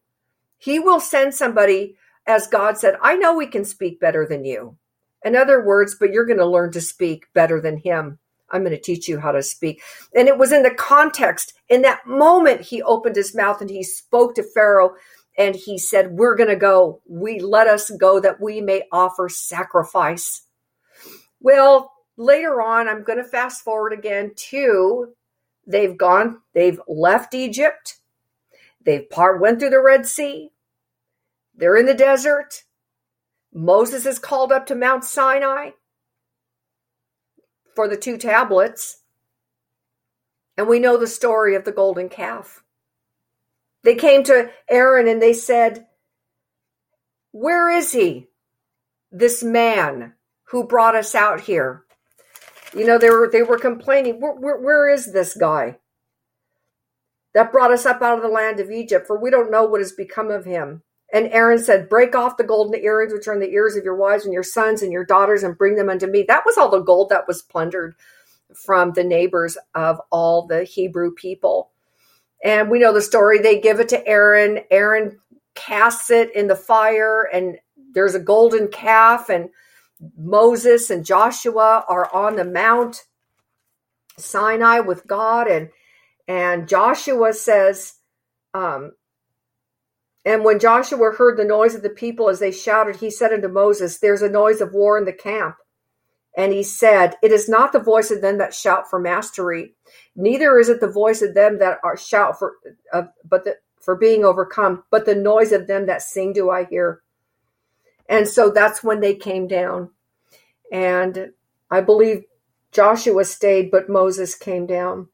[0.57, 4.77] He will send somebody, as God said, I know we can speak better than you.
[5.23, 8.19] In other words, but you're going to learn to speak better than him.
[8.49, 9.81] I'm going to teach you how to speak.
[10.15, 13.83] And it was in the context, in that moment, he opened his mouth and he
[13.83, 14.93] spoke to Pharaoh
[15.37, 17.01] and he said, We're going to go.
[17.07, 20.43] We let us go that we may offer sacrifice.
[21.39, 25.13] Well, later on, I'm going to fast forward again to
[25.65, 27.97] they've gone, they've left Egypt,
[28.85, 30.51] they've part went through the Red Sea,
[31.55, 32.63] they're in the desert.
[33.53, 35.71] Moses is called up to Mount Sinai
[37.75, 39.01] for the two tablets.
[40.57, 42.63] And we know the story of the golden calf.
[43.83, 45.87] They came to Aaron and they said,
[47.31, 48.27] Where is he?
[49.11, 50.13] This man
[50.45, 51.83] who brought us out here.
[52.75, 55.77] You know, they were they were complaining, where, where, where is this guy
[57.33, 59.05] that brought us up out of the land of Egypt?
[59.05, 60.81] For we don't know what has become of him.
[61.13, 63.95] And Aaron said, Break off the golden earrings which are in the ears of your
[63.95, 66.25] wives and your sons and your daughters and bring them unto me.
[66.27, 67.95] That was all the gold that was plundered
[68.55, 71.69] from the neighbors of all the Hebrew people.
[72.43, 73.39] And we know the story.
[73.39, 74.61] They give it to Aaron.
[74.71, 75.19] Aaron
[75.55, 77.57] casts it in the fire, and
[77.93, 79.49] there's a golden calf, and
[80.17, 83.03] Moses and Joshua are on the Mount
[84.17, 85.69] Sinai with God, and
[86.27, 87.93] and Joshua says,
[88.53, 88.93] um,
[90.25, 93.49] and when Joshua heard the noise of the people as they shouted, he said unto
[93.49, 95.55] Moses, There's a noise of war in the camp.
[96.35, 99.75] And he said, It is not the voice of them that shout for mastery,
[100.15, 102.53] neither is it the voice of them that are shout for,
[102.93, 106.65] uh, but the, for being overcome, but the noise of them that sing do I
[106.65, 107.01] hear.
[108.07, 109.89] And so that's when they came down.
[110.71, 111.31] And
[111.69, 112.23] I believe
[112.71, 115.09] Joshua stayed, but Moses came down.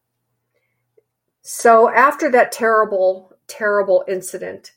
[1.41, 4.73] So after that terrible, terrible incident,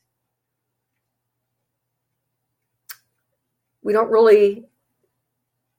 [3.82, 4.64] we don't really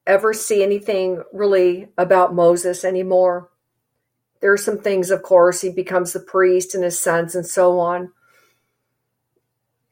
[0.06, 3.50] ever see anything really about Moses anymore.
[4.42, 7.80] There are some things, of course, he becomes the priest and his sons and so
[7.80, 8.12] on.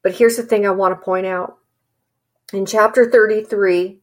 [0.04, 1.58] But here's the thing I want to point out.
[2.52, 4.00] In chapter 33,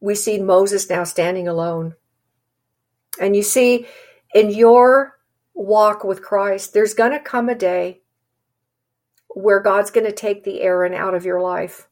[0.00, 1.94] we see Moses now standing alone.
[3.20, 3.86] And you see,
[4.34, 5.16] in your
[5.54, 8.00] walk with Christ, there's going to come a day
[9.28, 11.88] where God's going to take the Aaron out of your life.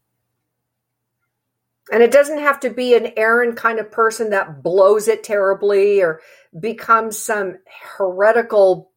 [1.90, 6.00] And it doesn't have to be an Aaron kind of person that blows it terribly
[6.00, 6.20] or
[6.58, 7.58] becomes some
[7.96, 8.92] heretical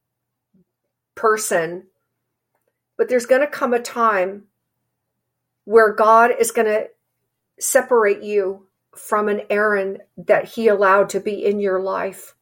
[1.15, 1.88] person.
[2.98, 4.43] But there's going to come a time
[5.63, 6.89] where God is going to
[7.60, 12.36] separate you from an Aaron that he allowed to be in your life.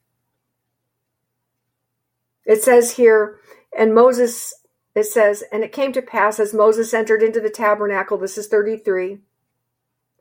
[2.46, 3.40] It says here,
[3.76, 4.54] and Moses,
[4.94, 8.48] it says, and it came to pass as Moses entered into the tabernacle, this is
[8.48, 9.20] 33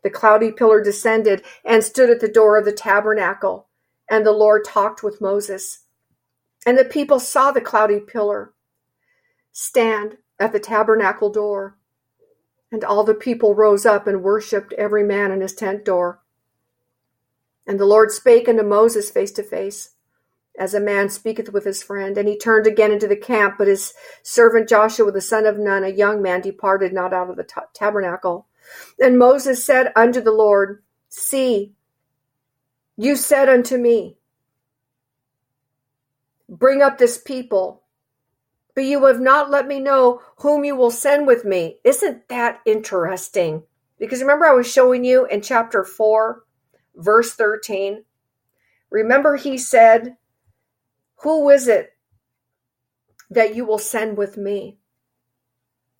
[0.02, 3.68] the cloudy pillar descended and stood at the door of the tabernacle,
[4.10, 5.80] and the Lord talked with Moses.
[6.66, 8.52] And the people saw the cloudy pillar
[9.52, 11.78] stand at the tabernacle door.
[12.70, 16.22] And all the people rose up and worshipped every man in his tent door.
[17.66, 19.90] And the Lord spake unto Moses face to face,
[20.58, 22.16] as a man speaketh with his friend.
[22.16, 25.84] And he turned again into the camp, but his servant Joshua the son of Nun,
[25.84, 28.46] a young man, departed not out of the t- tabernacle.
[28.98, 31.72] And Moses said unto the Lord, See,
[32.96, 34.16] you said unto me,
[36.48, 37.82] Bring up this people,
[38.74, 41.78] but you have not let me know whom you will send with me.
[41.84, 43.62] Isn't that interesting?
[43.98, 46.44] Because remember, I was showing you in chapter 4,
[46.96, 48.04] verse 13.
[48.90, 50.16] Remember, he said,
[51.22, 51.96] Who is it
[53.30, 54.78] that you will send with me?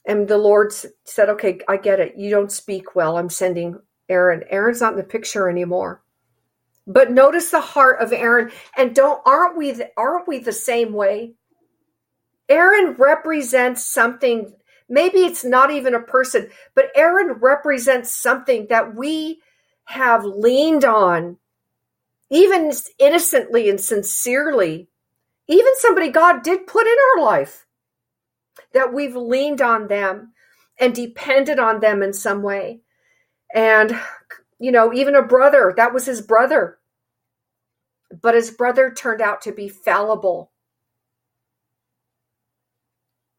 [0.04, 0.72] And the Lord
[1.04, 2.16] said, Okay, I get it.
[2.16, 3.16] You don't speak well.
[3.16, 4.42] I'm sending Aaron.
[4.50, 6.02] Aaron's not in the picture anymore.
[6.86, 8.50] But notice the heart of Aaron.
[8.76, 11.34] And don't aren't we aren't we the same way?
[12.48, 14.52] Aaron represents something.
[14.88, 19.40] Maybe it's not even a person, but Aaron represents something that we
[19.84, 21.38] have leaned on,
[22.30, 24.88] even innocently and sincerely.
[25.48, 27.66] Even somebody God did put in our life
[28.72, 30.32] that we've leaned on them
[30.78, 32.80] and depended on them in some way.
[33.54, 33.98] And,
[34.58, 36.78] you know, even a brother, that was his brother.
[38.20, 40.50] But his brother turned out to be fallible.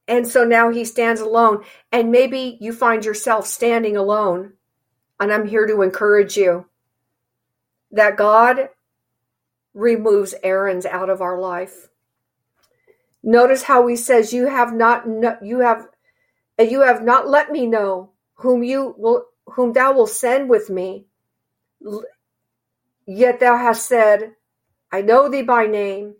[0.07, 1.63] And so now he stands alone.
[1.91, 4.53] And maybe you find yourself standing alone.
[5.19, 6.67] And I'm here to encourage you
[7.91, 8.69] that God
[9.73, 11.89] removes Aaron's out of our life.
[13.23, 15.05] Notice how he says, "You have not,
[15.41, 15.87] you have,
[16.59, 21.07] you have not let me know whom you will, whom thou will send with me.
[23.05, 24.35] Yet thou hast said,
[24.91, 26.15] I know thee by name,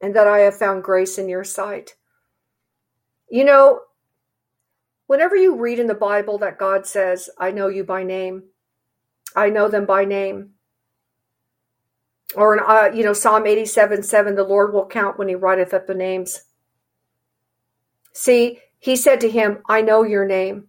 [0.00, 1.96] and that I have found grace in your sight."
[3.28, 3.80] You know,
[5.06, 8.44] whenever you read in the Bible that God says, "I know you by name,"
[9.34, 10.54] I know them by name
[12.34, 15.74] or in uh, you know psalm 87 7 the lord will count when he writeth
[15.74, 16.42] up the names
[18.16, 20.66] see he said to him i know your name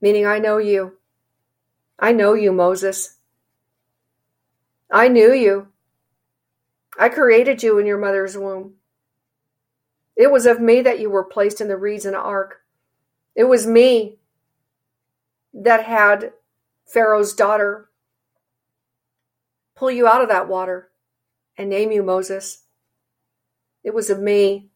[0.00, 0.94] meaning i know you.
[1.98, 3.16] I know you moses.
[4.90, 5.68] I knew you.
[6.98, 8.74] I created you in your mother's womb.
[10.16, 12.62] It was of me that you were placed in the reeds the ark.
[13.34, 14.18] It was me
[15.54, 16.32] that had
[16.86, 17.90] pharaoh's daughter
[19.76, 20.90] pull you out of that water
[21.56, 22.64] and name you Moses.
[23.84, 24.67] It was of me.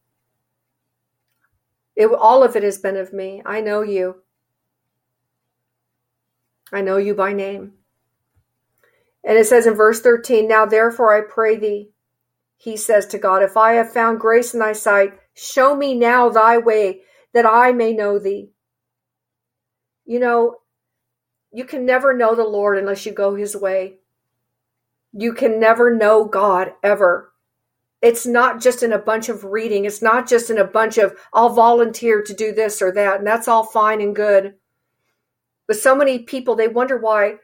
[1.94, 3.42] It, all of it has been of me.
[3.44, 4.22] I know you.
[6.72, 7.72] I know you by name.
[9.24, 11.90] And it says in verse 13, Now therefore I pray thee,
[12.56, 16.28] he says to God, If I have found grace in thy sight, show me now
[16.28, 17.02] thy way,
[17.34, 18.50] that I may know thee.
[20.04, 20.56] You know,
[21.52, 23.96] you can never know the Lord unless you go his way.
[25.12, 27.31] You can never know God ever.
[28.02, 29.84] It's not just in a bunch of reading.
[29.84, 33.18] It's not just in a bunch of, I'll volunteer to do this or that.
[33.18, 34.54] And that's all fine and good.
[35.68, 37.36] But so many people, they wonder why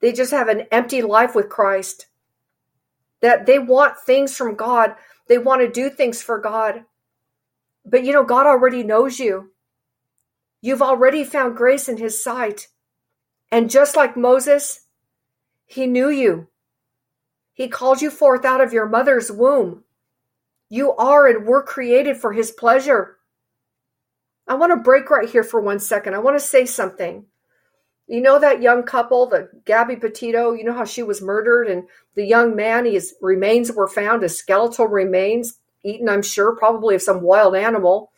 [0.00, 2.06] they just have an empty life with Christ.
[3.20, 4.96] That they want things from God,
[5.28, 6.84] they want to do things for God.
[7.84, 9.50] But you know, God already knows you.
[10.62, 12.68] You've already found grace in His sight.
[13.52, 14.86] And just like Moses,
[15.66, 16.48] He knew you.
[17.54, 19.84] He called you forth out of your mother's womb.
[20.68, 23.16] You are and were created for His pleasure.
[24.46, 26.14] I want to break right here for one second.
[26.14, 27.24] I want to say something.
[28.06, 31.84] You know that young couple, the Gabby Petito, you know how she was murdered and
[32.14, 37.02] the young man, his remains were found as skeletal remains, eaten, I'm sure, probably of
[37.02, 38.12] some wild animal.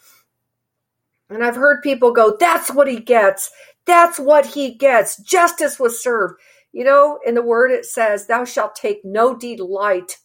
[1.31, 3.51] And I've heard people go, that's what he gets.
[3.85, 5.19] That's what he gets.
[5.19, 6.41] Justice was served.
[6.77, 10.19] You know, in the word it says, Thou shalt take no delight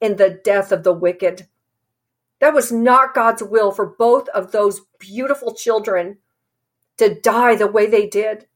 [0.00, 1.48] in the death of the wicked.
[2.38, 6.18] That was not God's will for both of those beautiful children
[6.98, 8.46] to die the way they did.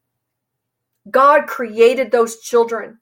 [1.11, 3.01] God created those children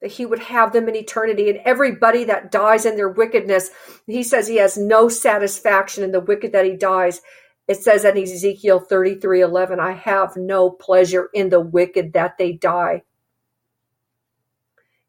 [0.00, 1.50] that he would have them in eternity.
[1.50, 3.68] And everybody that dies in their wickedness,
[4.06, 7.20] he says he has no satisfaction in the wicked that he dies.
[7.68, 12.52] It says in Ezekiel 33 11, I have no pleasure in the wicked that they
[12.52, 13.02] die.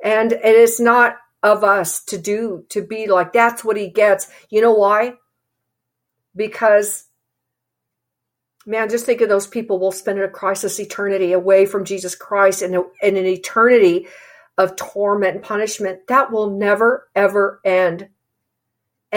[0.04, 4.28] And it is not of us to do, to be like, that's what he gets.
[4.50, 5.14] You know why?
[6.36, 7.06] Because,
[8.66, 12.62] man, just think of those people will spend a crisis eternity away from Jesus Christ
[12.62, 14.08] and in an eternity
[14.58, 18.10] of torment and punishment that will never, ever end.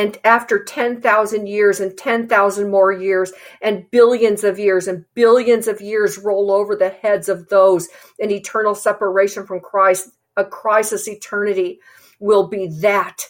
[0.01, 5.83] And after 10,000 years and 10,000 more years and billions of years and billions of
[5.83, 7.87] years roll over the heads of those
[8.19, 11.81] in eternal separation from Christ, a crisis eternity
[12.19, 13.27] will be that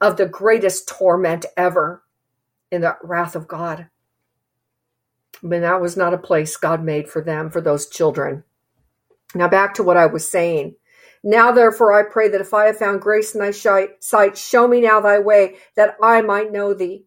[0.00, 2.02] of the greatest torment ever
[2.72, 3.86] in the wrath of God.
[5.40, 8.42] But that was not a place God made for them, for those children.
[9.36, 10.74] Now, back to what I was saying.
[11.26, 14.82] Now, therefore, I pray that if I have found grace in thy sight, show me
[14.82, 17.06] now thy way, that I might know thee.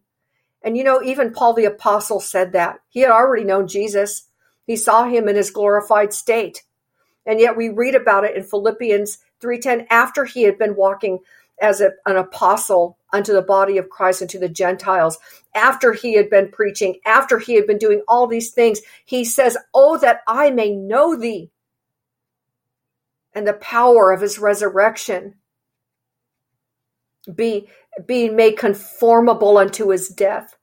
[0.60, 2.80] And you know, even Paul the Apostle said that.
[2.88, 4.24] He had already known Jesus,
[4.66, 6.64] he saw him in his glorified state.
[7.24, 11.20] And yet we read about it in Philippians 3:10 after he had been walking
[11.60, 15.18] as a, an apostle unto the body of Christ and to the Gentiles,
[15.54, 19.56] after he had been preaching, after he had been doing all these things, he says,
[19.72, 21.52] Oh, that I may know thee
[23.38, 25.36] and the power of his resurrection,
[27.32, 27.68] be
[28.04, 30.56] being made conformable unto his death.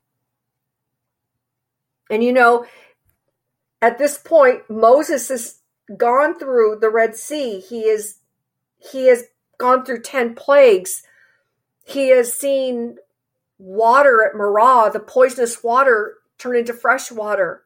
[2.09, 2.65] And you know,
[3.81, 5.61] at this point, Moses has
[5.95, 7.61] gone through the Red Sea.
[7.61, 8.19] He is
[8.77, 9.23] he has
[9.57, 11.01] gone through 10 plagues.
[11.85, 12.97] He has seen
[13.57, 17.63] water at Marah, the poisonous water, turn into fresh water.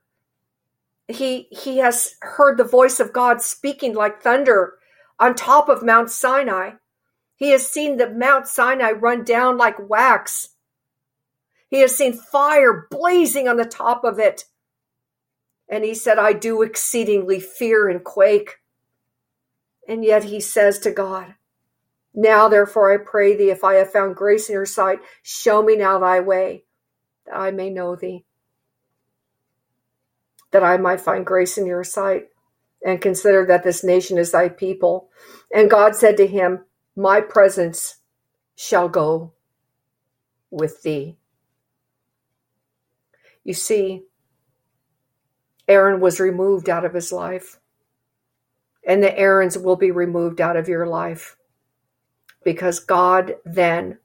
[1.08, 4.76] He, he has heard the voice of God speaking like thunder
[5.20, 6.72] on top of Mount Sinai.
[7.36, 10.50] He has seen the Mount Sinai run down like wax.
[11.70, 14.46] He has seen fire blazing on the top of it.
[15.70, 18.58] And he said, I do exceedingly fear and quake.
[19.88, 21.36] And yet he says to God,
[22.14, 25.76] Now therefore I pray thee, if I have found grace in your sight, show me
[25.76, 26.64] now thy way,
[27.26, 28.26] that I may know thee,
[30.52, 32.30] that I might find grace in your sight,
[32.84, 35.10] and consider that this nation is thy people.
[35.54, 36.66] And God said to him,
[36.96, 37.98] My presence
[38.56, 39.34] shall go
[40.52, 41.18] with thee.
[43.44, 44.04] You see,
[45.68, 47.60] Aaron was removed out of his life
[48.86, 51.36] and the Aarons will be removed out of your life
[52.44, 54.00] because God then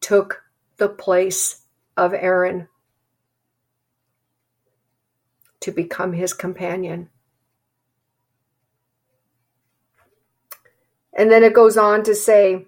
[0.00, 0.42] took
[0.78, 1.62] the place
[1.96, 2.68] of Aaron
[5.60, 7.10] to become his companion.
[11.14, 12.66] And then it goes on to say,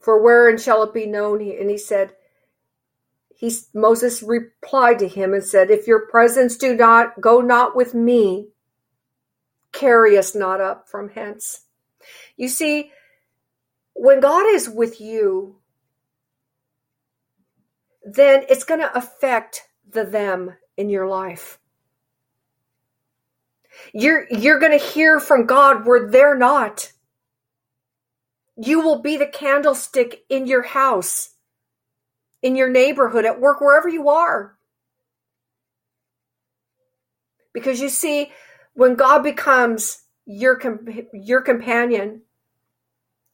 [0.00, 1.40] For wherein shall it be known?
[1.40, 2.12] And he said,
[3.36, 7.94] he, Moses replied to him and said, If your presence do not go not with
[7.94, 8.48] me,
[9.72, 11.62] carry us not up from hence.
[12.36, 12.92] You see,
[13.94, 15.56] when God is with you,
[18.04, 21.58] then it's going to affect the them in your life.
[23.92, 26.92] You're you're going to hear from God where they're not.
[28.56, 31.30] You will be the candlestick in your house,
[32.42, 34.56] in your neighborhood, at work, wherever you are.
[37.52, 38.32] Because you see,
[38.74, 40.60] when God becomes your
[41.12, 42.22] your companion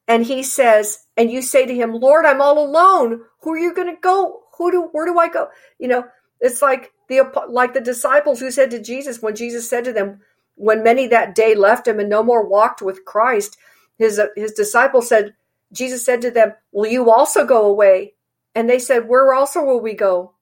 [0.08, 3.72] and he says and you say to him lord i'm all alone who are you
[3.72, 6.04] going to go who do where do i go you know
[6.40, 10.20] it's like the like the disciples who said to jesus when jesus said to them
[10.60, 13.56] when many that day left him and no more walked with Christ,
[13.98, 15.34] his, uh, his disciples said,
[15.72, 18.14] Jesus said to them, Will you also go away?
[18.54, 20.34] And they said, Where also will we go?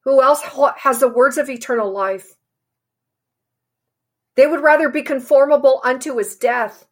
[0.00, 0.42] Who else
[0.78, 2.34] has the words of eternal life?
[4.34, 6.86] They would rather be conformable unto his death,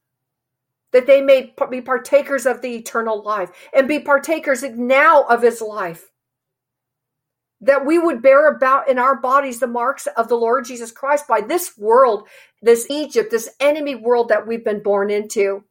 [0.93, 5.61] that they may be partakers of the eternal life and be partakers now of his
[5.61, 6.11] life.
[7.63, 11.27] That we would bear about in our bodies the marks of the Lord Jesus Christ
[11.27, 12.29] by this world,
[12.63, 15.65] this Egypt, this enemy world that we've been born into.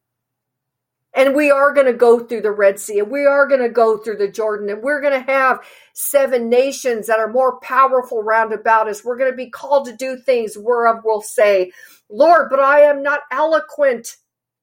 [1.13, 3.69] And we are going to go through the Red Sea and we are going to
[3.69, 5.59] go through the Jordan and we're going to have
[5.93, 9.03] seven nations that are more powerful round about us.
[9.03, 11.71] We're going to be called to do things whereof we'll say,
[12.11, 14.17] Lord, but I am not eloquent,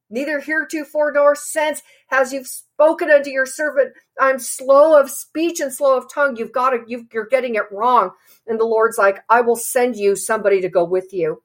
[0.08, 3.94] neither heretofore nor since has you've spoken unto your servant.
[4.20, 6.36] I'm slow of speech and slow of tongue.
[6.36, 8.10] You've got to, you you're getting it wrong.
[8.46, 11.42] And the Lord's like, I will send you somebody to go with you.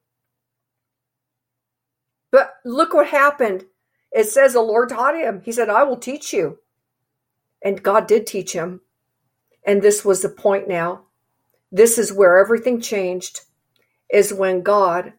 [2.31, 3.65] But look what happened
[4.11, 5.41] it says the Lord taught him.
[5.43, 6.59] He said, I will teach you.
[7.63, 8.81] And God did teach him.
[9.65, 11.03] And this was the point now.
[11.71, 13.41] This is where everything changed,
[14.11, 15.13] is when God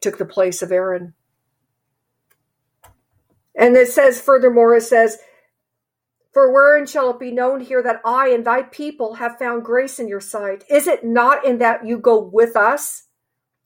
[0.00, 1.14] took the place of Aaron.
[3.54, 5.18] And it says, furthermore, it says,
[6.32, 10.00] For wherein shall it be known here that I and thy people have found grace
[10.00, 10.64] in your sight?
[10.68, 13.04] Is it not in that you go with us?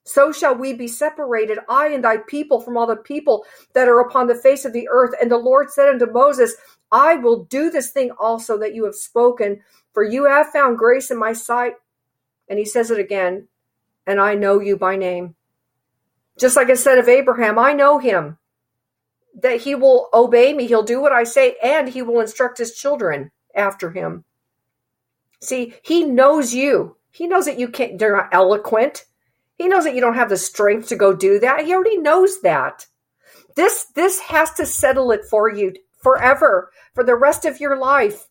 [0.05, 4.01] So shall we be separated, I and thy people, from all the people that are
[4.01, 5.15] upon the face of the earth.
[5.21, 6.55] And the Lord said unto Moses,
[6.93, 9.61] I will do this thing also that you have spoken,
[9.95, 11.75] for you have found grace in my sight.
[12.49, 13.49] And he says it again,
[14.07, 15.35] and I know you by name.
[16.39, 18.37] Just like I said of Abraham, I know him,
[19.41, 22.75] that he will obey me, he'll do what I say, and he will instruct his
[22.75, 24.25] children after him.
[25.41, 26.97] See, he knows you.
[27.11, 29.07] He knows that you can't, they're not eloquent.
[29.57, 31.65] He knows that you don't have the strength to go do that.
[31.65, 32.87] He already knows that.
[33.57, 38.29] This this has to settle it for you forever, for the rest of your life.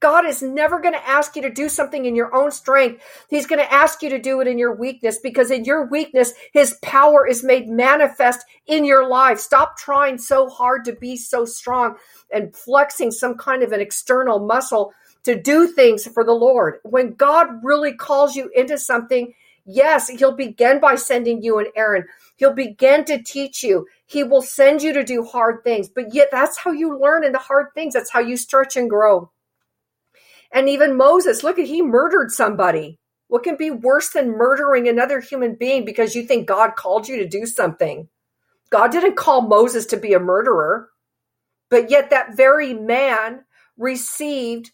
[0.00, 3.02] God is never going to ask you to do something in your own strength.
[3.28, 6.32] He's going to ask you to do it in your weakness because in your weakness,
[6.52, 9.40] his power is made manifest in your life.
[9.40, 11.96] Stop trying so hard to be so strong
[12.32, 14.92] and flexing some kind of an external muscle
[15.24, 16.78] to do things for the Lord.
[16.84, 19.34] When God really calls you into something,
[19.70, 22.06] Yes, he'll begin by sending you and Aaron.
[22.36, 23.86] He'll begin to teach you.
[24.06, 25.90] He will send you to do hard things.
[25.90, 27.92] But yet, that's how you learn in the hard things.
[27.92, 29.30] That's how you stretch and grow.
[30.50, 32.98] And even Moses, look at he murdered somebody.
[33.26, 37.18] What can be worse than murdering another human being because you think God called you
[37.18, 38.08] to do something?
[38.70, 40.88] God didn't call Moses to be a murderer.
[41.68, 43.44] But yet, that very man
[43.76, 44.70] received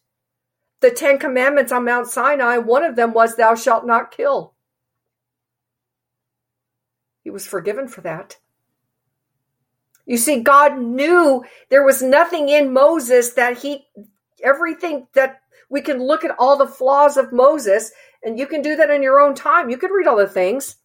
[0.80, 2.58] the Ten Commandments on Mount Sinai.
[2.58, 4.53] One of them was, Thou shalt not kill.
[7.24, 8.36] He was forgiven for that.
[10.06, 13.86] You see, God knew there was nothing in Moses that he,
[14.42, 17.90] everything that we can look at all the flaws of Moses,
[18.22, 19.70] and you can do that in your own time.
[19.70, 20.76] You can read all the things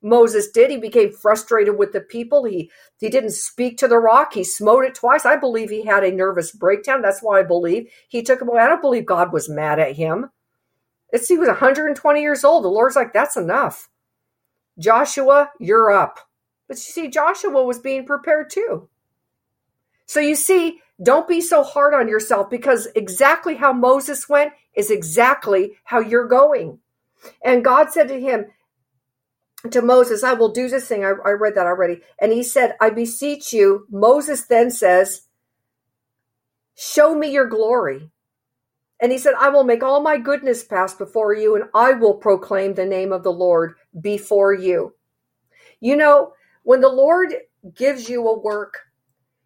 [0.00, 0.70] Moses did.
[0.70, 2.44] He became frustrated with the people.
[2.44, 2.70] He
[3.00, 4.34] he didn't speak to the rock.
[4.34, 5.26] He smote it twice.
[5.26, 7.02] I believe he had a nervous breakdown.
[7.02, 8.62] That's why I believe he took him away.
[8.62, 10.30] I don't believe God was mad at him.
[11.10, 12.62] It's he was 120 years old.
[12.64, 13.88] The Lord's like, that's enough.
[14.78, 16.18] Joshua, you're up.
[16.68, 18.88] But you see, Joshua was being prepared too.
[20.06, 24.90] So you see, don't be so hard on yourself because exactly how Moses went is
[24.90, 26.78] exactly how you're going.
[27.44, 28.46] And God said to him,
[29.70, 31.04] to Moses, I will do this thing.
[31.04, 32.00] I, I read that already.
[32.20, 33.86] And he said, I beseech you.
[33.90, 35.22] Moses then says,
[36.76, 38.10] Show me your glory.
[39.00, 42.14] And he said, I will make all my goodness pass before you, and I will
[42.14, 44.94] proclaim the name of the Lord before you.
[45.80, 46.32] You know,
[46.62, 47.34] when the Lord
[47.74, 48.78] gives you a work,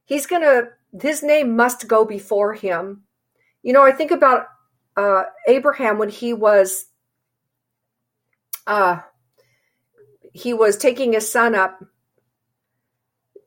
[0.05, 0.69] he's going to,
[1.01, 3.03] his name must go before him.
[3.63, 4.47] You know, I think about
[4.97, 6.87] uh, Abraham when he was,
[8.67, 9.01] uh,
[10.33, 11.81] he was taking his son up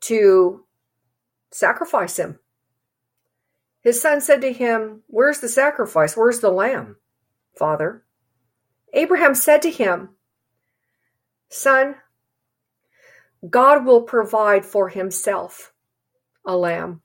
[0.02, 0.64] to
[1.52, 2.40] sacrifice him.
[3.82, 6.18] His son said to him, Where's the sacrifice?
[6.18, 6.98] Where's the lamb,
[7.58, 8.04] father?
[8.94, 10.15] Abraham said to him,
[11.56, 11.96] Son,
[13.50, 15.72] God will provide for himself
[16.46, 17.02] a lamb.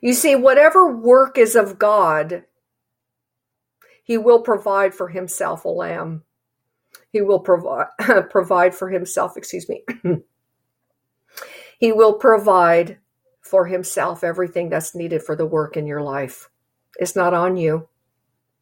[0.00, 2.44] You see, whatever work is of God,
[4.02, 6.22] he will provide for himself a lamb.
[7.10, 7.88] He will provide
[8.30, 9.84] provide for himself, excuse me.
[11.78, 12.98] he will provide
[13.42, 16.48] for himself everything that's needed for the work in your life.
[16.98, 17.88] It's not on you.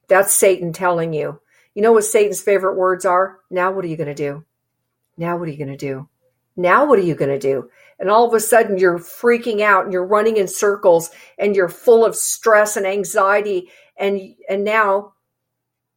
[0.08, 1.40] That's Satan telling you.
[1.74, 3.38] You know what Satan's favorite words are?
[3.50, 4.44] Now what are you going to do?
[5.16, 6.08] Now what are you going to do?
[6.56, 7.70] Now what are you going to do?
[7.98, 11.68] And all of a sudden you're freaking out and you're running in circles and you're
[11.68, 15.12] full of stress and anxiety and and now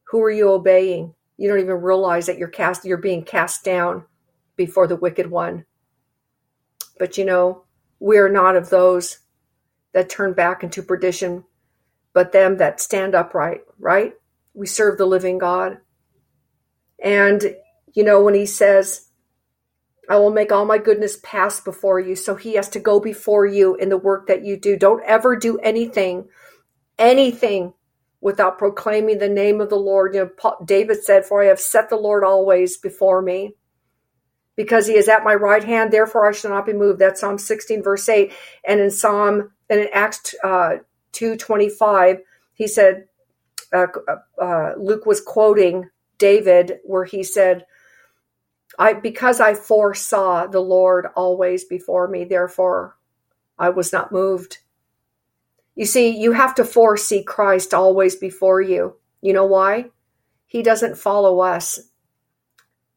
[0.03, 1.15] who are you obeying?
[1.38, 4.05] You don't even realize that you're cast you're being cast down
[4.55, 5.65] before the wicked one.
[6.99, 7.63] But you know,
[7.99, 9.19] we are not of those
[9.93, 11.45] that turn back into perdition,
[12.13, 14.13] but them that stand upright, right?
[14.54, 15.80] We serve the living God.
[17.04, 17.56] And,
[17.93, 19.10] you know, when he says,
[20.10, 22.16] I will make all my goodness pass before you.
[22.16, 24.78] So he has to go before you in the work that you do.
[24.78, 26.28] Don't ever do anything,
[26.97, 27.74] anything
[28.20, 30.14] without proclaiming the name of the Lord.
[30.14, 33.56] You know, David said, For I have set the Lord always before me
[34.56, 36.99] because he is at my right hand, therefore I shall not be moved.
[36.99, 38.32] That's Psalm 16, verse 8.
[38.66, 40.78] And in Psalm, and in Acts uh,
[41.14, 42.20] 2.25,
[42.54, 43.06] he said,
[43.74, 43.88] uh,
[44.41, 47.65] uh, Luke was quoting David where he said,
[48.80, 52.97] I because I foresaw the Lord always before me, therefore
[53.59, 54.59] I was not moved.
[55.76, 58.95] You see, you have to foresee Christ always before you.
[59.21, 59.91] You know why?
[60.47, 61.80] He doesn't follow us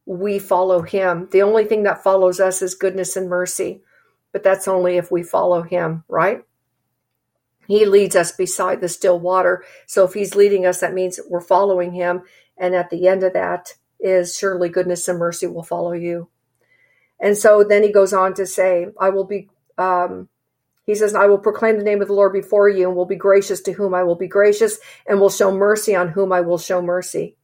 [0.06, 1.28] we follow him.
[1.32, 3.82] The only thing that follows us is goodness and mercy,
[4.32, 6.42] but that's only if we follow him, right?
[7.66, 9.64] He leads us beside the still water.
[9.86, 12.22] So if he's leading us, that means we're following him.
[12.56, 16.28] And at the end of that is surely goodness and mercy will follow you.
[17.20, 19.48] And so then he goes on to say, I will be,
[19.78, 20.28] um,
[20.84, 23.16] he says, I will proclaim the name of the Lord before you and will be
[23.16, 26.58] gracious to whom I will be gracious and will show mercy on whom I will
[26.58, 27.36] show mercy.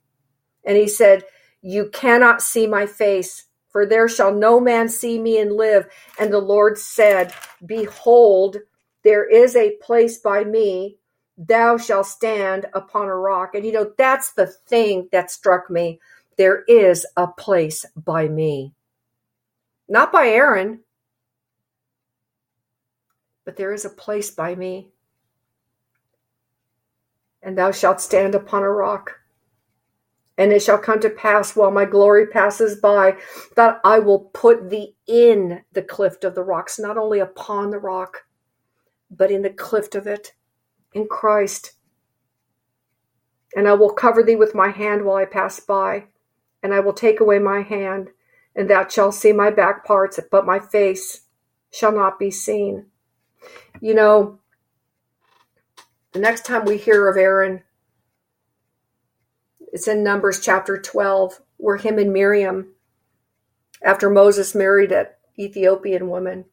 [0.65, 1.25] And he said,
[1.63, 5.87] you cannot see my face, for there shall no man see me and live.
[6.19, 7.33] And the Lord said,
[7.65, 8.59] Behold,
[9.05, 10.99] there is a place by me.
[11.37, 13.55] Thou shalt stand upon a rock.
[13.55, 16.01] And you know, that's the thing that struck me.
[16.37, 18.75] There is a place by me.
[19.89, 20.81] Not by Aaron,
[23.45, 24.91] but there is a place by me.
[27.43, 29.19] And thou shalt stand upon a rock.
[30.39, 33.17] And it shall come to pass while my glory passes by
[33.57, 37.79] that I will put thee in the clift of the rocks, not only upon the
[37.79, 38.23] rock,
[39.15, 40.33] but in the clift of it,
[40.95, 41.73] in Christ.
[43.55, 46.05] And I will cover thee with my hand while I pass by,
[46.63, 48.11] and I will take away my hand,
[48.57, 51.23] and thou shalt see my back parts, but my face
[51.71, 52.87] shall not be seen.
[53.81, 54.39] You know,
[56.13, 57.63] the next time we hear of Aaron,
[59.73, 62.75] it's in Numbers chapter 12, where him and Miriam,
[63.83, 65.07] after Moses married an
[65.39, 66.45] Ethiopian woman,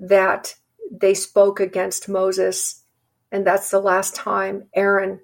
[0.00, 0.54] that
[0.90, 2.82] they spoke against Moses.
[3.30, 5.20] And that's the last time Aaron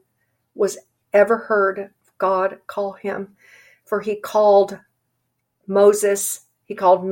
[0.55, 0.79] was
[1.12, 3.37] ever heard God call him.
[3.85, 4.79] For he called
[5.67, 7.11] Moses, he called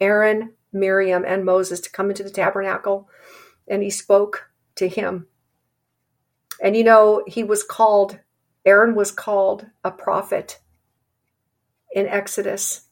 [0.00, 3.08] Aaron, Miriam, and Moses to come into the tabernacle,
[3.68, 5.26] and he spoke to him.
[6.62, 8.18] And you know, he was called
[8.64, 10.58] Aaron was called a prophet
[11.92, 12.85] in Exodus,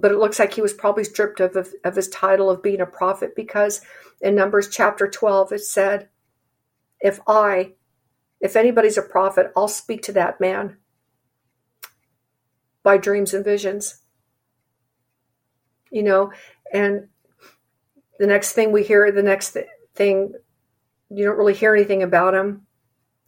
[0.00, 2.80] but it looks like he was probably stripped of, of, of his title of being
[2.80, 3.80] a prophet because
[4.20, 6.08] in Numbers chapter 12 it said,
[7.00, 7.72] If I,
[8.40, 10.76] if anybody's a prophet, I'll speak to that man
[12.82, 14.02] by dreams and visions.
[15.90, 16.32] You know,
[16.72, 17.08] and
[18.18, 19.56] the next thing we hear, the next
[19.94, 20.32] thing,
[21.10, 22.66] you don't really hear anything about him.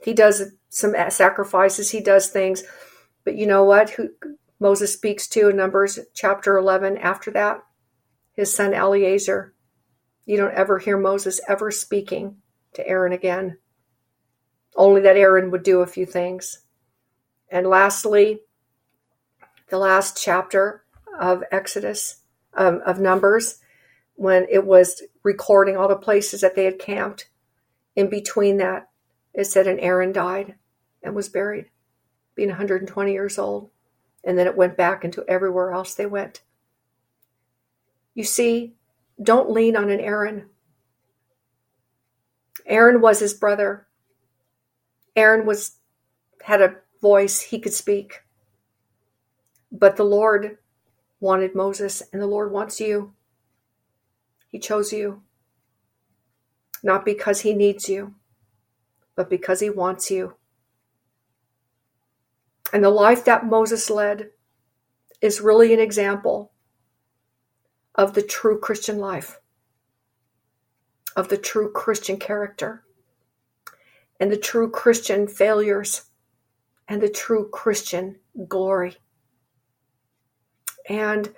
[0.04, 2.62] He does some sacrifices, he does things.
[3.24, 3.90] But you know what?
[3.90, 4.10] Who
[4.60, 7.62] Moses speaks to in Numbers chapter 11 after that?
[8.34, 9.54] His son Eleazar.
[10.26, 12.36] You don't ever hear Moses ever speaking
[12.74, 13.56] to Aaron again.
[14.76, 16.62] Only that Aaron would do a few things.
[17.50, 18.42] And lastly,
[19.70, 20.84] the last chapter
[21.18, 22.20] of Exodus,
[22.54, 23.60] um, of Numbers,
[24.14, 27.30] when it was recording all the places that they had camped.
[27.96, 28.88] In between that,
[29.32, 30.56] it said, and Aaron died
[31.02, 31.70] and was buried,
[32.34, 33.70] being 120 years old.
[34.24, 36.42] And then it went back into everywhere else they went.
[38.14, 38.74] You see,
[39.22, 40.48] don't lean on an Aaron.
[42.66, 43.86] Aaron was his brother.
[45.16, 45.76] Aaron was
[46.42, 48.22] had a voice, he could speak.
[49.72, 50.58] But the Lord
[51.20, 53.12] wanted Moses, and the Lord wants you.
[54.48, 55.22] He chose you.
[56.82, 58.14] Not because he needs you,
[59.14, 60.34] but because he wants you.
[62.72, 64.30] And the life that Moses led
[65.20, 66.52] is really an example
[67.94, 69.40] of the true Christian life,
[71.16, 72.84] of the true Christian character,
[74.18, 76.02] and the true Christian failures
[76.86, 78.18] and the true Christian
[78.48, 78.96] glory.
[80.88, 81.32] And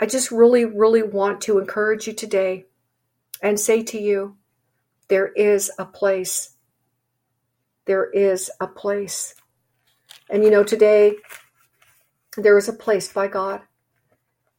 [0.00, 2.66] I just really, really want to encourage you today
[3.42, 4.36] and say to you,
[5.08, 6.55] there is a place.
[7.86, 9.34] There is a place.
[10.28, 11.16] And you know, today,
[12.36, 13.62] there is a place by God,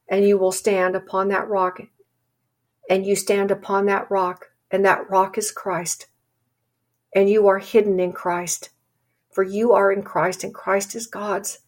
[0.08, 1.80] and you will stand upon that rock,
[2.90, 6.06] and you stand upon that rock, and that rock is Christ
[7.14, 8.70] and you are hidden in Christ.
[9.32, 11.60] For you are in Christ, and Christ is God's.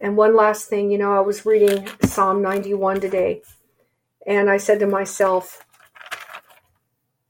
[0.00, 3.42] And one last thing, you know, I was reading Psalm 91 today,
[4.26, 5.64] and I said to myself,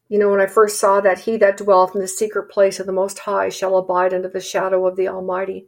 [0.08, 2.86] you know, when I first saw that he that dwelleth in the secret place of
[2.86, 5.66] the Most High shall abide under the shadow of the Almighty.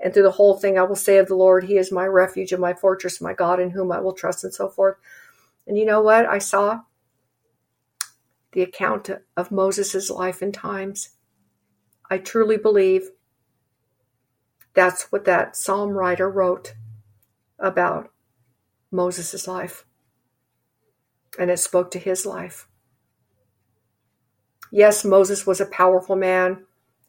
[0.00, 2.52] And through the whole thing, I will say of the Lord, He is my refuge
[2.52, 4.96] and my fortress, my God, in whom I will trust, and so forth.
[5.66, 6.82] And you know what I saw?
[8.52, 11.10] the account of Moses' life and times.
[12.10, 13.10] I truly believe
[14.74, 16.74] that's what that psalm writer wrote
[17.58, 18.10] about
[18.90, 19.84] Moses' life.
[21.38, 22.66] And it spoke to his life.
[24.70, 26.64] Yes, Moses was a powerful man,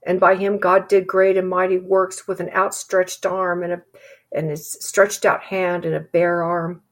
[0.05, 3.81] and by him God did great and mighty works with an outstretched arm and a
[4.31, 6.83] and a stretched out hand and a bare arm.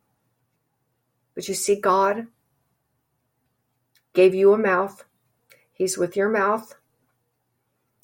[1.36, 2.28] But you see, God
[4.14, 5.04] gave you a mouth.
[5.72, 6.74] He's with your mouth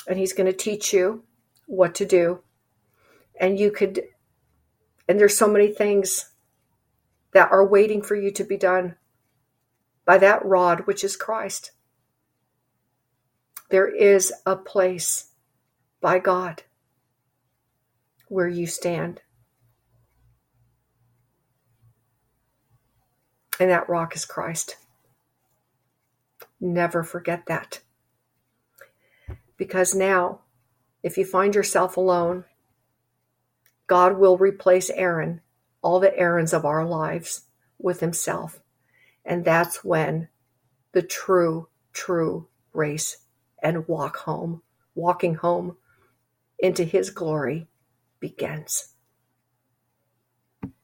[0.07, 1.23] and he's going to teach you
[1.65, 2.41] what to do.
[3.39, 4.03] And you could,
[5.07, 6.29] and there's so many things
[7.33, 8.95] that are waiting for you to be done
[10.05, 11.71] by that rod, which is Christ.
[13.73, 15.31] There is a place
[15.99, 16.61] by God
[18.27, 19.23] where you stand.
[23.59, 24.77] And that rock is Christ.
[26.61, 27.81] Never forget that.
[29.57, 30.41] Because now,
[31.01, 32.45] if you find yourself alone,
[33.87, 35.41] God will replace Aaron,
[35.81, 37.45] all the Aarons of our lives,
[37.79, 38.59] with himself.
[39.25, 40.27] And that's when
[40.91, 43.17] the true, true race
[43.63, 44.61] and walk home,
[44.95, 45.77] walking home
[46.59, 47.67] into his glory
[48.19, 48.92] begins.